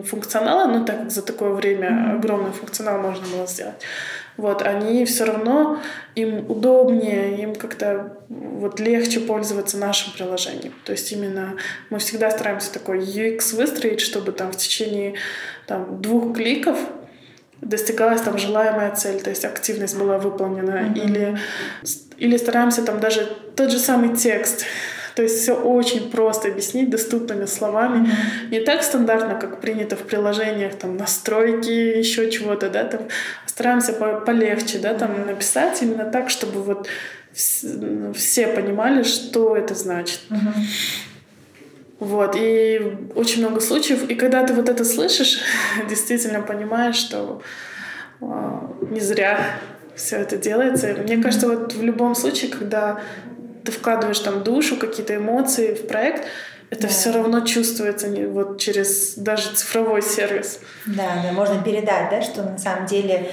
[0.04, 3.82] функционала, ну так за такое время огромный функционал можно было сделать,
[4.36, 5.80] вот, они все равно,
[6.14, 10.74] им удобнее, им как-то вот легче пользоваться нашим приложением.
[10.84, 11.56] То есть именно
[11.88, 15.14] мы всегда стараемся такой UX выстроить, чтобы там в течение
[15.66, 16.78] там, двух кликов
[17.62, 21.04] достигалась там желаемая цель, то есть активность была выполнена, mm-hmm.
[21.04, 21.38] или,
[22.18, 23.24] или стараемся там даже
[23.56, 24.66] тот же самый текст
[25.16, 28.06] то есть все очень просто объяснить доступными словами.
[28.50, 33.00] Не так стандартно, как принято в приложениях, там, настройки, еще чего-то, да, там
[33.46, 36.86] стараемся по полегче, да, там написать именно так, чтобы вот
[37.32, 40.20] все понимали, что это значит.
[41.98, 42.78] Вот, и
[43.14, 44.10] очень много случаев.
[44.10, 45.40] И когда ты вот это слышишь,
[45.88, 47.40] действительно понимаешь, что
[48.20, 48.26] э,
[48.90, 49.38] не зря
[49.94, 50.94] все это делается.
[51.02, 53.00] Мне кажется, вот в любом случае, когда
[53.66, 56.26] ты вкладываешь там душу, какие-то эмоции в проект,
[56.68, 56.88] это да.
[56.88, 60.58] все равно чувствуется не, вот через даже цифровой сервис.
[60.84, 63.30] Да, да, можно передать, да, что на самом деле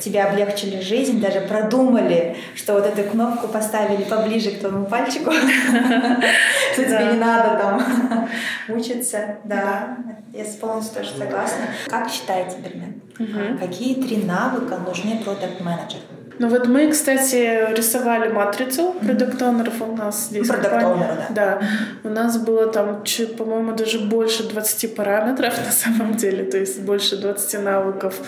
[0.00, 5.32] тебе облегчили жизнь, даже продумали, что вот эту кнопку поставили поближе к твоему пальчику,
[6.72, 8.28] что тебе не надо там
[8.68, 9.36] учиться.
[9.44, 9.96] Да,
[10.34, 11.68] я полностью тоже согласна.
[11.86, 16.02] Как считаете, Бермен, какие три навыка нужны продукт-менеджеру?
[16.38, 20.48] Ну вот мы, кстати, рисовали матрицу продукт-онеров у нас здесь.
[20.48, 21.26] продукт да.
[21.30, 21.60] Да.
[22.04, 23.02] У нас было там,
[23.38, 28.20] по-моему, даже больше 20 параметров на самом деле, то есть больше 20 навыков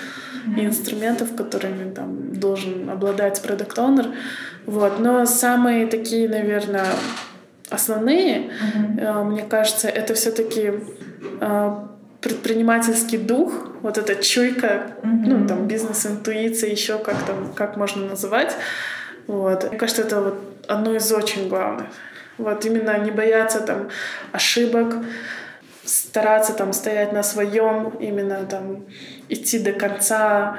[0.56, 4.06] и инструментов, которыми там должен обладать продукт-онер.
[4.66, 5.00] Вот.
[5.00, 6.86] Но самые такие, наверное,
[7.70, 9.24] основные, mm-hmm.
[9.24, 10.72] мне кажется, это все-таки
[11.40, 11.74] э,
[12.20, 13.52] предпринимательский дух,
[13.82, 15.24] вот эта чуйка, mm-hmm.
[15.26, 18.56] ну, там, бизнес-интуиция, еще как там, как можно называть.
[19.26, 19.68] Вот.
[19.68, 21.86] Мне кажется, это вот одно из очень главных.
[22.38, 23.88] Вот именно не бояться там
[24.32, 24.96] ошибок,
[25.84, 28.86] стараться там стоять на своем, именно там
[29.28, 30.58] идти до конца,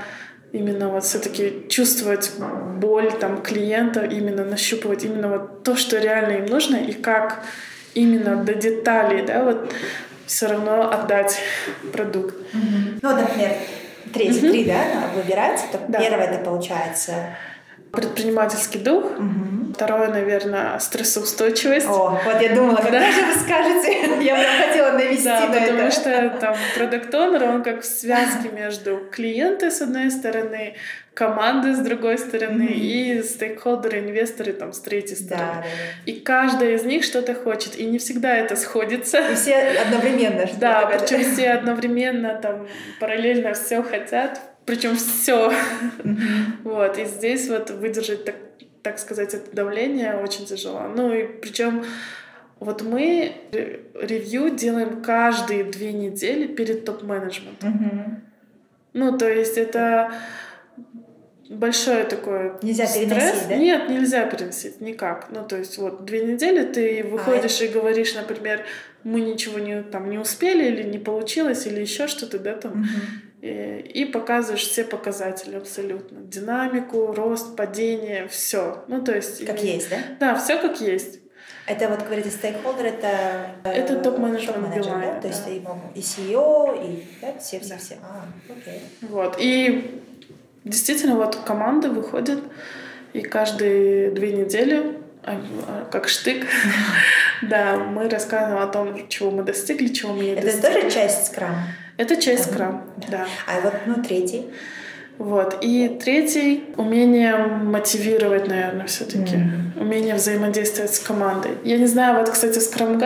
[0.52, 2.32] именно вот все-таки чувствовать
[2.78, 7.44] боль там клиента, именно нащупывать именно вот то, что реально им нужно и как
[7.94, 9.72] именно до деталей, да, вот
[10.30, 11.40] все равно отдать
[11.92, 12.36] продукт.
[12.54, 13.00] Mm-hmm.
[13.02, 13.52] Ну, например,
[14.14, 14.52] третий, mm-hmm.
[14.52, 14.84] три, да,
[15.16, 16.00] выбирать, то да.
[16.00, 17.36] первое это получается
[17.92, 19.06] предпринимательский дух.
[19.18, 19.74] Угу.
[19.74, 21.88] Второе, наверное, стрессоустойчивость.
[21.88, 23.12] О, вот я думала, когда да.
[23.12, 25.92] же вы скажете, я прям хотела навести да, на потому это.
[25.92, 30.76] что там продукт он как в связке между клиенты с одной стороны,
[31.20, 33.20] команды с другой стороны mm-hmm.
[33.20, 35.56] и стейкхолдеры, инвесторы там с третьей стороны.
[35.56, 36.12] Да, да.
[36.12, 39.20] И каждая из них что-то хочет, и не всегда это сходится.
[39.30, 40.46] И все одновременно.
[40.58, 42.68] Да, причем все одновременно там
[43.02, 45.52] параллельно все хотят, причем все.
[46.64, 48.36] вот, и здесь вот выдержать, так,
[48.82, 50.84] так сказать, это давление очень тяжело.
[50.88, 51.84] Ну и причем
[52.62, 58.24] вот мы ревью делаем каждые две недели перед топ-менеджментом.
[58.94, 60.14] Ну, то есть это
[61.50, 63.10] большое такое Нельзя стресс.
[63.10, 63.56] переносить, да?
[63.56, 65.28] Нет, нельзя переносить никак.
[65.32, 68.64] Ну, то есть вот две недели ты выходишь а, и говоришь, например,
[69.04, 72.72] мы ничего не, там, не успели или не получилось, или еще что-то, да, там.
[72.72, 72.88] Угу.
[73.42, 76.20] И, и показываешь все показатели абсолютно.
[76.22, 78.84] Динамику, рост, падение, все.
[78.88, 79.46] Ну, то есть...
[79.46, 79.98] Как и, есть, да?
[80.20, 81.20] Да, все как есть.
[81.66, 83.52] Это вот, говорите, стейкхолдер, это...
[83.64, 85.14] Это топ-менеджмент топ да?
[85.14, 85.22] да?
[85.22, 85.64] То есть и,
[85.96, 87.96] и CEO, и да, все-все-все.
[87.96, 88.08] Да.
[88.08, 88.82] А, окей.
[89.02, 90.02] Вот, и
[90.64, 92.40] Действительно, вот команда выходит,
[93.14, 96.46] и каждые две недели, а, а, как штык,
[97.42, 100.60] да, мы рассказываем о том, чего мы достигли, чего мы не достигли.
[100.60, 101.64] Это тоже часть скрама?
[101.98, 103.26] Это часть скрам, да.
[103.48, 104.46] А вот, ну, третий?
[105.20, 105.58] Вот.
[105.62, 109.82] И третий— умение мотивировать, наверное, все таки mm-hmm.
[109.82, 111.52] Умение взаимодействовать с командой.
[111.66, 112.98] Я не знаю, вот, кстати, в Scrum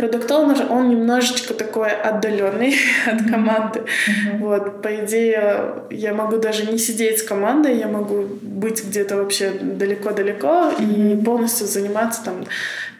[0.00, 2.74] Продукт он немножечко такой отдаленный
[3.06, 3.80] от команды.
[3.80, 4.38] Mm-hmm.
[4.38, 4.80] Вот.
[4.80, 10.72] По идее, я могу даже не сидеть с командой, я могу быть где-то вообще далеко-далеко
[10.72, 11.20] mm-hmm.
[11.20, 12.46] и полностью заниматься там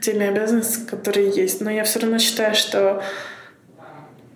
[0.03, 1.63] теми обязанностями, которые есть.
[1.63, 3.03] Но я все равно считаю, что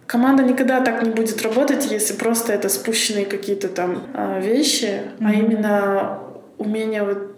[0.06, 4.84] Команда никогда так не будет работать, если просто это спущенные какие-то там а, вещи,
[5.18, 5.26] mm-hmm.
[5.26, 6.18] а именно
[6.58, 7.33] умение вот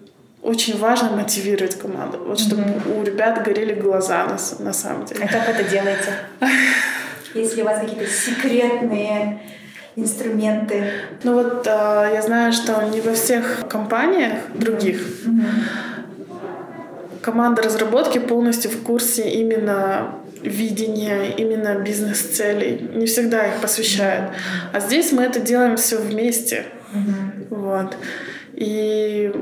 [0.46, 3.00] очень важно мотивировать команду, вот чтобы mm-hmm.
[3.00, 5.24] у ребят горели глаза на, на самом деле.
[5.24, 6.12] А как это делаете?
[7.34, 9.40] Если у вас какие-то секретные
[9.96, 10.84] инструменты?
[11.24, 15.62] Ну вот э, я знаю, что не во всех компаниях других mm-hmm.
[17.22, 22.88] команда разработки полностью в курсе именно видения, именно бизнес-целей.
[22.94, 24.30] Не всегда их посвящают.
[24.72, 26.66] А здесь мы это делаем все вместе.
[26.94, 27.46] Mm-hmm.
[27.50, 27.96] Вот.
[28.56, 29.32] И...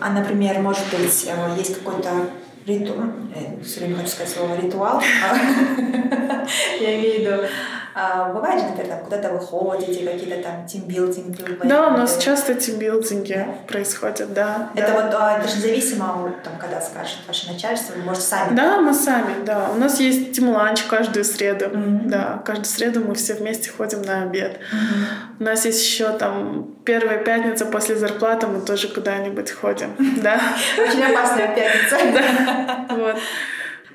[0.00, 2.30] А, например, может быть, э, есть какой-то
[2.66, 5.00] ритуал, э, все время хочу сказать слово ритуал,
[6.80, 7.48] я имею в виду
[7.94, 11.58] а, бывает же, например, там куда-то вы ходите, какие-то там тимбилдинги?
[11.64, 13.54] Да, у нас часто тимбилдинги да?
[13.66, 14.70] происходят, да.
[14.74, 14.94] Это да.
[14.94, 18.56] вот а, это же зависимо от, там, когда скажет ваше начальство, вы можете сами?
[18.56, 19.68] Да, мы сами, да.
[19.70, 22.08] У нас есть тим-ланч каждую среду, mm-hmm.
[22.08, 22.42] да.
[22.44, 24.52] Каждую среду мы все вместе ходим на обед.
[24.52, 25.40] Mm-hmm.
[25.40, 30.40] У нас есть еще там первая пятница после зарплаты, мы тоже куда-нибудь ходим, да.
[30.78, 31.98] Очень опасная пятница.
[32.14, 33.16] Да, вот.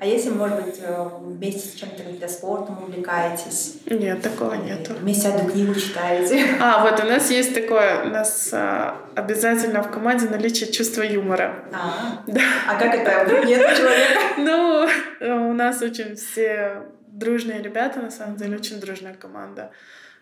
[0.00, 3.78] А если, может быть, э, вместе с чем-то каким-то спортом увлекаетесь?
[3.86, 4.94] Нет, такого нету.
[4.94, 6.44] Вместе одну книгу читаете?
[6.60, 11.64] А, вот у нас есть такое, у нас а, обязательно в команде наличие чувства юмора.
[11.72, 12.40] А, да.
[12.68, 13.44] а как это?
[13.44, 14.20] Нет человека?
[14.38, 14.88] Ну,
[15.20, 19.72] у нас очень все дружные ребята, на самом деле, очень дружная команда.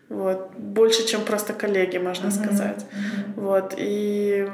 [0.09, 0.53] Вот.
[0.57, 2.45] Больше, чем просто коллеги, можно mm-hmm.
[2.45, 2.85] сказать.
[2.85, 3.41] Mm-hmm.
[3.41, 3.75] Вот.
[3.77, 4.49] И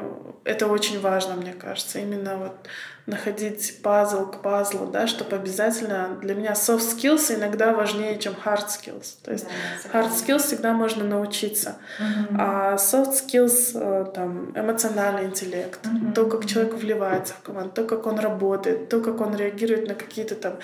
[0.44, 1.98] это очень важно, мне кажется.
[1.98, 2.68] Именно вот
[3.07, 8.66] находить пазл к пазлу, да, чтобы обязательно для меня soft skills иногда важнее, чем hard
[8.68, 9.16] skills.
[9.24, 9.46] То есть
[9.92, 12.36] да, hard skills всегда можно научиться, uh-huh.
[12.38, 16.12] а soft skills э, там эмоциональный интеллект, uh-huh.
[16.12, 19.94] то, как человек вливается в команду, то, как он работает, то, как он реагирует на
[19.94, 20.55] какие-то там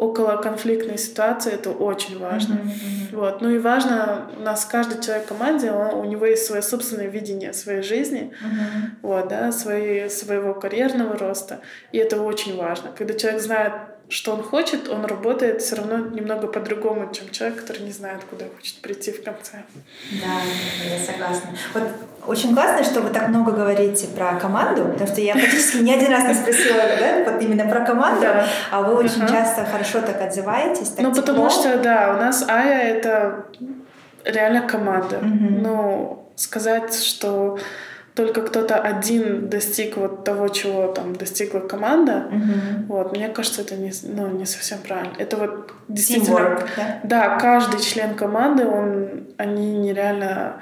[0.00, 2.54] около конфликтной ситуации это очень важно.
[2.54, 3.16] Mm-hmm.
[3.16, 3.42] Вот.
[3.42, 7.08] Ну и важно, у нас каждый человек в команде, он, у него есть свое собственное
[7.08, 8.90] видение своей жизни, mm-hmm.
[9.02, 11.60] вот, да, свои, своего карьерного роста.
[11.92, 12.92] И это очень важно.
[12.96, 13.72] Когда человек знает
[14.10, 18.46] что он хочет, он работает все равно немного по-другому, чем человек, который не знает, куда
[18.56, 19.62] хочет прийти в конце.
[20.10, 20.26] Да,
[20.84, 21.50] я согласна.
[21.72, 21.84] Вот
[22.26, 26.10] очень классно, что вы так много говорите про команду, потому что я практически не один
[26.10, 28.46] раз не спросила, да, вот именно про команду, да.
[28.72, 29.30] а вы очень uh-huh.
[29.30, 30.88] часто хорошо так отзываетесь.
[30.88, 31.22] Так ну, тепло.
[31.22, 33.46] потому что, да, у нас Ая— это
[34.24, 35.16] реально команда.
[35.16, 35.60] Uh-huh.
[35.62, 37.58] Ну, сказать, что
[38.20, 42.94] только кто-то один достиг вот того, чего там достигла команда, угу.
[42.94, 45.14] вот, мне кажется, это не, ну, не совсем правильно.
[45.18, 46.36] Это вот действительно...
[46.36, 47.00] Teamwork, да?
[47.02, 50.60] да, каждый член команды, он, они нереально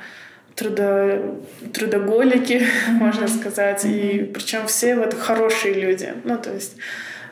[0.54, 1.34] трудо,
[1.74, 2.90] трудоголики, mm-hmm.
[2.92, 4.20] можно сказать, mm-hmm.
[4.20, 6.14] и причем все вот хорошие люди.
[6.22, 6.76] Ну, то есть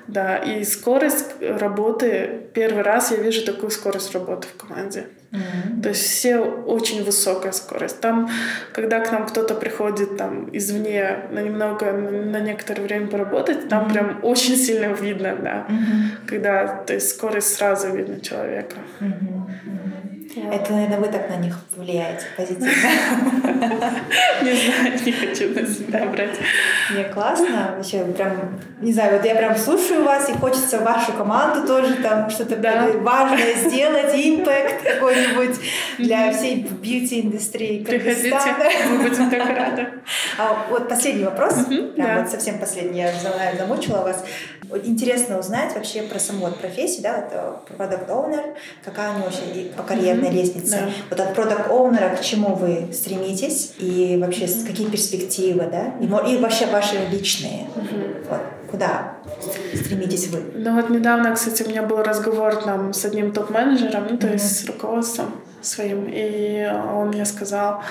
[0.08, 5.06] да, и скорость работы, первый раз я вижу такую скорость работы в команде.
[5.36, 5.82] Mm-hmm.
[5.82, 8.00] То есть все очень высокая скорость.
[8.00, 8.28] Там,
[8.72, 13.92] когда к нам кто-то приходит там извне на немного, на некоторое время поработать, там mm-hmm.
[13.92, 16.26] прям очень сильно видно, да, mm-hmm.
[16.26, 18.76] когда, то есть скорость сразу видно человека.
[19.00, 20.05] Mm-hmm.
[20.36, 22.68] Это, наверное, вы так на них влияете позитивно.
[24.42, 26.38] Не знаю, не хочу на себя брать.
[26.94, 27.74] Не, классно.
[27.76, 32.28] Вообще, прям, не знаю, вот я прям слушаю вас, и хочется вашу команду тоже там
[32.30, 32.56] что-то
[33.00, 35.56] важное сделать, импакт какой-нибудь
[35.98, 38.38] для всей бьюти-индустрии Приходите,
[38.90, 39.88] мы будем так рады.
[40.38, 41.54] А вот последний вопрос,
[41.94, 43.12] прям вот совсем последний, я
[43.58, 44.24] замучила вас.
[44.84, 50.25] Интересно узнать вообще про саму профессию, да, это продукт owner, какая него вообще по карьерной
[50.30, 50.70] лестнице.
[50.70, 50.88] Да.
[51.10, 56.38] Вот от продукт оунера к чему вы стремитесь и вообще какие перспективы, да, и, и
[56.38, 57.68] вообще ваши личные.
[58.28, 59.14] Вот, куда
[59.74, 60.42] стремитесь вы?
[60.54, 64.60] Ну вот недавно, кстати, у меня был разговор там с одним топ-менеджером, ну то есть
[64.60, 67.82] с руководством своим, и он мне сказал,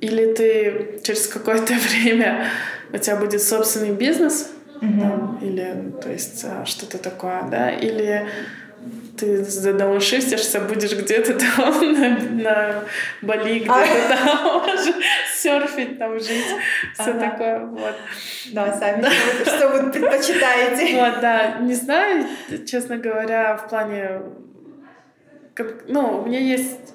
[0.00, 2.46] или ты через какое-то время
[2.92, 5.00] у тебя будет собственный бизнес, mm-hmm.
[5.00, 8.26] там, или то есть а, что-то такое, да, или
[9.16, 12.84] ты задауншифтишься, будешь где-то там на, на
[13.22, 14.60] Бали, где-то а.
[14.60, 14.76] там
[15.34, 16.44] серфить, там жить,
[16.94, 17.30] все ага.
[17.30, 17.94] такое, вот.
[18.52, 19.10] Да, сами да.
[19.44, 20.94] что вы предпочитаете.
[21.04, 22.26] Вот, да, не знаю,
[22.66, 24.22] честно говоря, в плане,
[25.88, 26.94] ну, у меня есть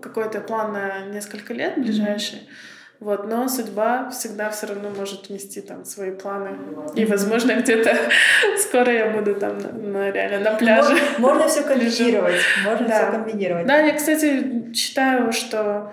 [0.00, 5.60] какой-то план на несколько лет ближайший, mm-hmm вот, но судьба всегда все равно может внести
[5.60, 6.58] там свои планы.
[6.96, 7.96] И, возможно, где-то
[8.58, 10.94] скоро я буду там на, на, реально на пляже.
[10.94, 12.40] Можно, можно все комбинировать.
[12.64, 12.98] Можно да.
[12.98, 13.66] все комбинировать.
[13.66, 15.92] Да, я, кстати, считаю, что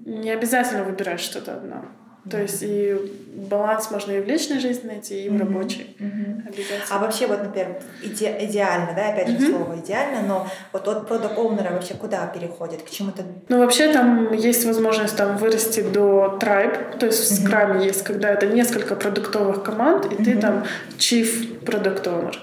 [0.00, 1.84] не обязательно выбирать что-то одно.
[2.30, 2.96] То есть и
[3.36, 5.94] баланс можно и в личной жизни найти, и в рабочей.
[6.00, 6.48] Mm-hmm.
[6.48, 6.84] Обязательно.
[6.90, 9.50] А вообще, вот, например, иде- идеально, да, опять же mm-hmm.
[9.50, 12.82] слово идеально, но вот от продукт оунера вообще куда переходит?
[12.82, 13.22] К чему-то?
[13.48, 17.34] Ну, вообще там есть возможность там вырасти до tribe, то есть mm-hmm.
[17.34, 20.24] в скраме есть, когда это несколько продуктовых команд, и mm-hmm.
[20.24, 20.64] ты там
[20.98, 22.34] chief product owner.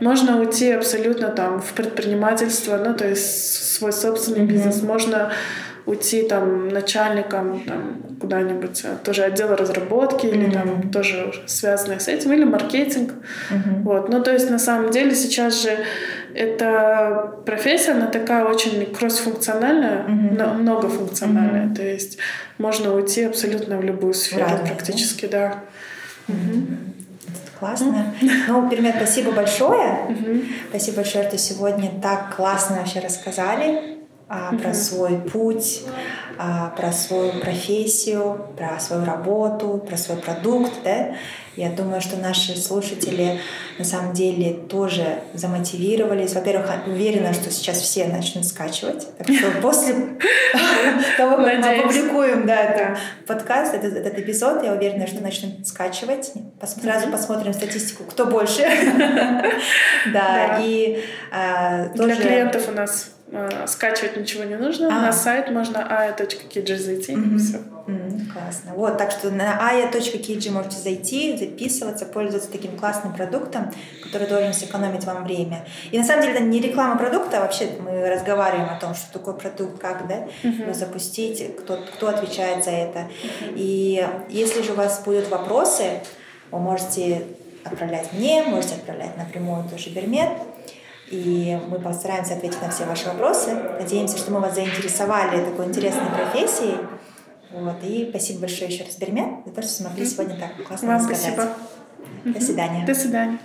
[0.00, 4.46] Можно уйти абсолютно там в предпринимательство, ну, то есть свой собственный mm-hmm.
[4.46, 4.82] бизнес.
[4.82, 5.32] Можно
[5.88, 10.44] уйти там начальником там, куда-нибудь, э, тоже отдел разработки mm-hmm.
[10.44, 13.14] или там тоже связанное с этим, или маркетинг.
[13.50, 13.82] Mm-hmm.
[13.84, 14.08] Вот.
[14.10, 15.78] Ну, то есть на самом деле сейчас же
[16.34, 20.54] эта профессия, она такая очень кроссфункциональная, mm-hmm.
[20.54, 21.66] многофункциональная.
[21.68, 21.74] Mm-hmm.
[21.74, 22.18] То есть
[22.58, 25.62] можно уйти абсолютно в любую сферу Разные, практически, да.
[26.28, 26.34] да.
[26.34, 26.76] Mm-hmm.
[27.58, 28.14] Классно.
[28.46, 30.14] Ну, Пермет, спасибо большое.
[30.68, 33.97] Спасибо большое, что сегодня так классно вообще рассказали
[34.28, 35.84] а, про свой путь,
[36.36, 40.72] а, про свою профессию, про свою работу, про свой продукт.
[40.84, 41.14] Да?
[41.56, 43.40] Я думаю, что наши слушатели
[43.78, 46.34] на самом деле тоже замотивировались.
[46.34, 49.08] Во-первых, уверена, что сейчас все начнут скачивать.
[49.16, 49.94] Так что после
[51.16, 56.32] того, как мы опубликуем да, это, подкаст, этот, этот эпизод, я уверена, что начнут скачивать.
[56.80, 58.62] Сразу посмотрим статистику, кто больше.
[60.12, 61.02] Да, и
[61.32, 63.10] а, Для клиентов у нас
[63.66, 64.88] скачивать ничего не нужно.
[64.88, 65.02] А.
[65.02, 67.14] На сайт можно aya.kg зайти.
[67.14, 67.36] Мгм.
[67.36, 67.58] и все.
[67.86, 68.72] М, Классно.
[68.74, 73.70] Вот, так что на aya.kg можете зайти, записываться, пользоваться таким классным продуктом,
[74.02, 75.64] который должен сэкономить вам время.
[75.90, 79.12] И на самом деле это не реклама продукта, а вообще мы разговариваем о том, что
[79.12, 83.08] такое продукт, как да, его запустить, кто, кто отвечает за это.
[83.54, 86.00] И если же у вас будут вопросы,
[86.50, 87.22] вы можете
[87.64, 90.30] отправлять мне, можете отправлять напрямую тоже Бермет.
[91.10, 93.54] И мы постараемся ответить на все ваши вопросы.
[93.78, 96.78] Надеемся, что мы вас заинтересовали такой интересной профессией.
[97.50, 97.76] Вот.
[97.82, 101.32] И спасибо большое еще раз, Бермет, за то, что смогли сегодня так классно Вам рассказать.
[101.34, 101.54] спасибо.
[102.24, 102.86] До свидания.
[102.86, 103.38] До свидания.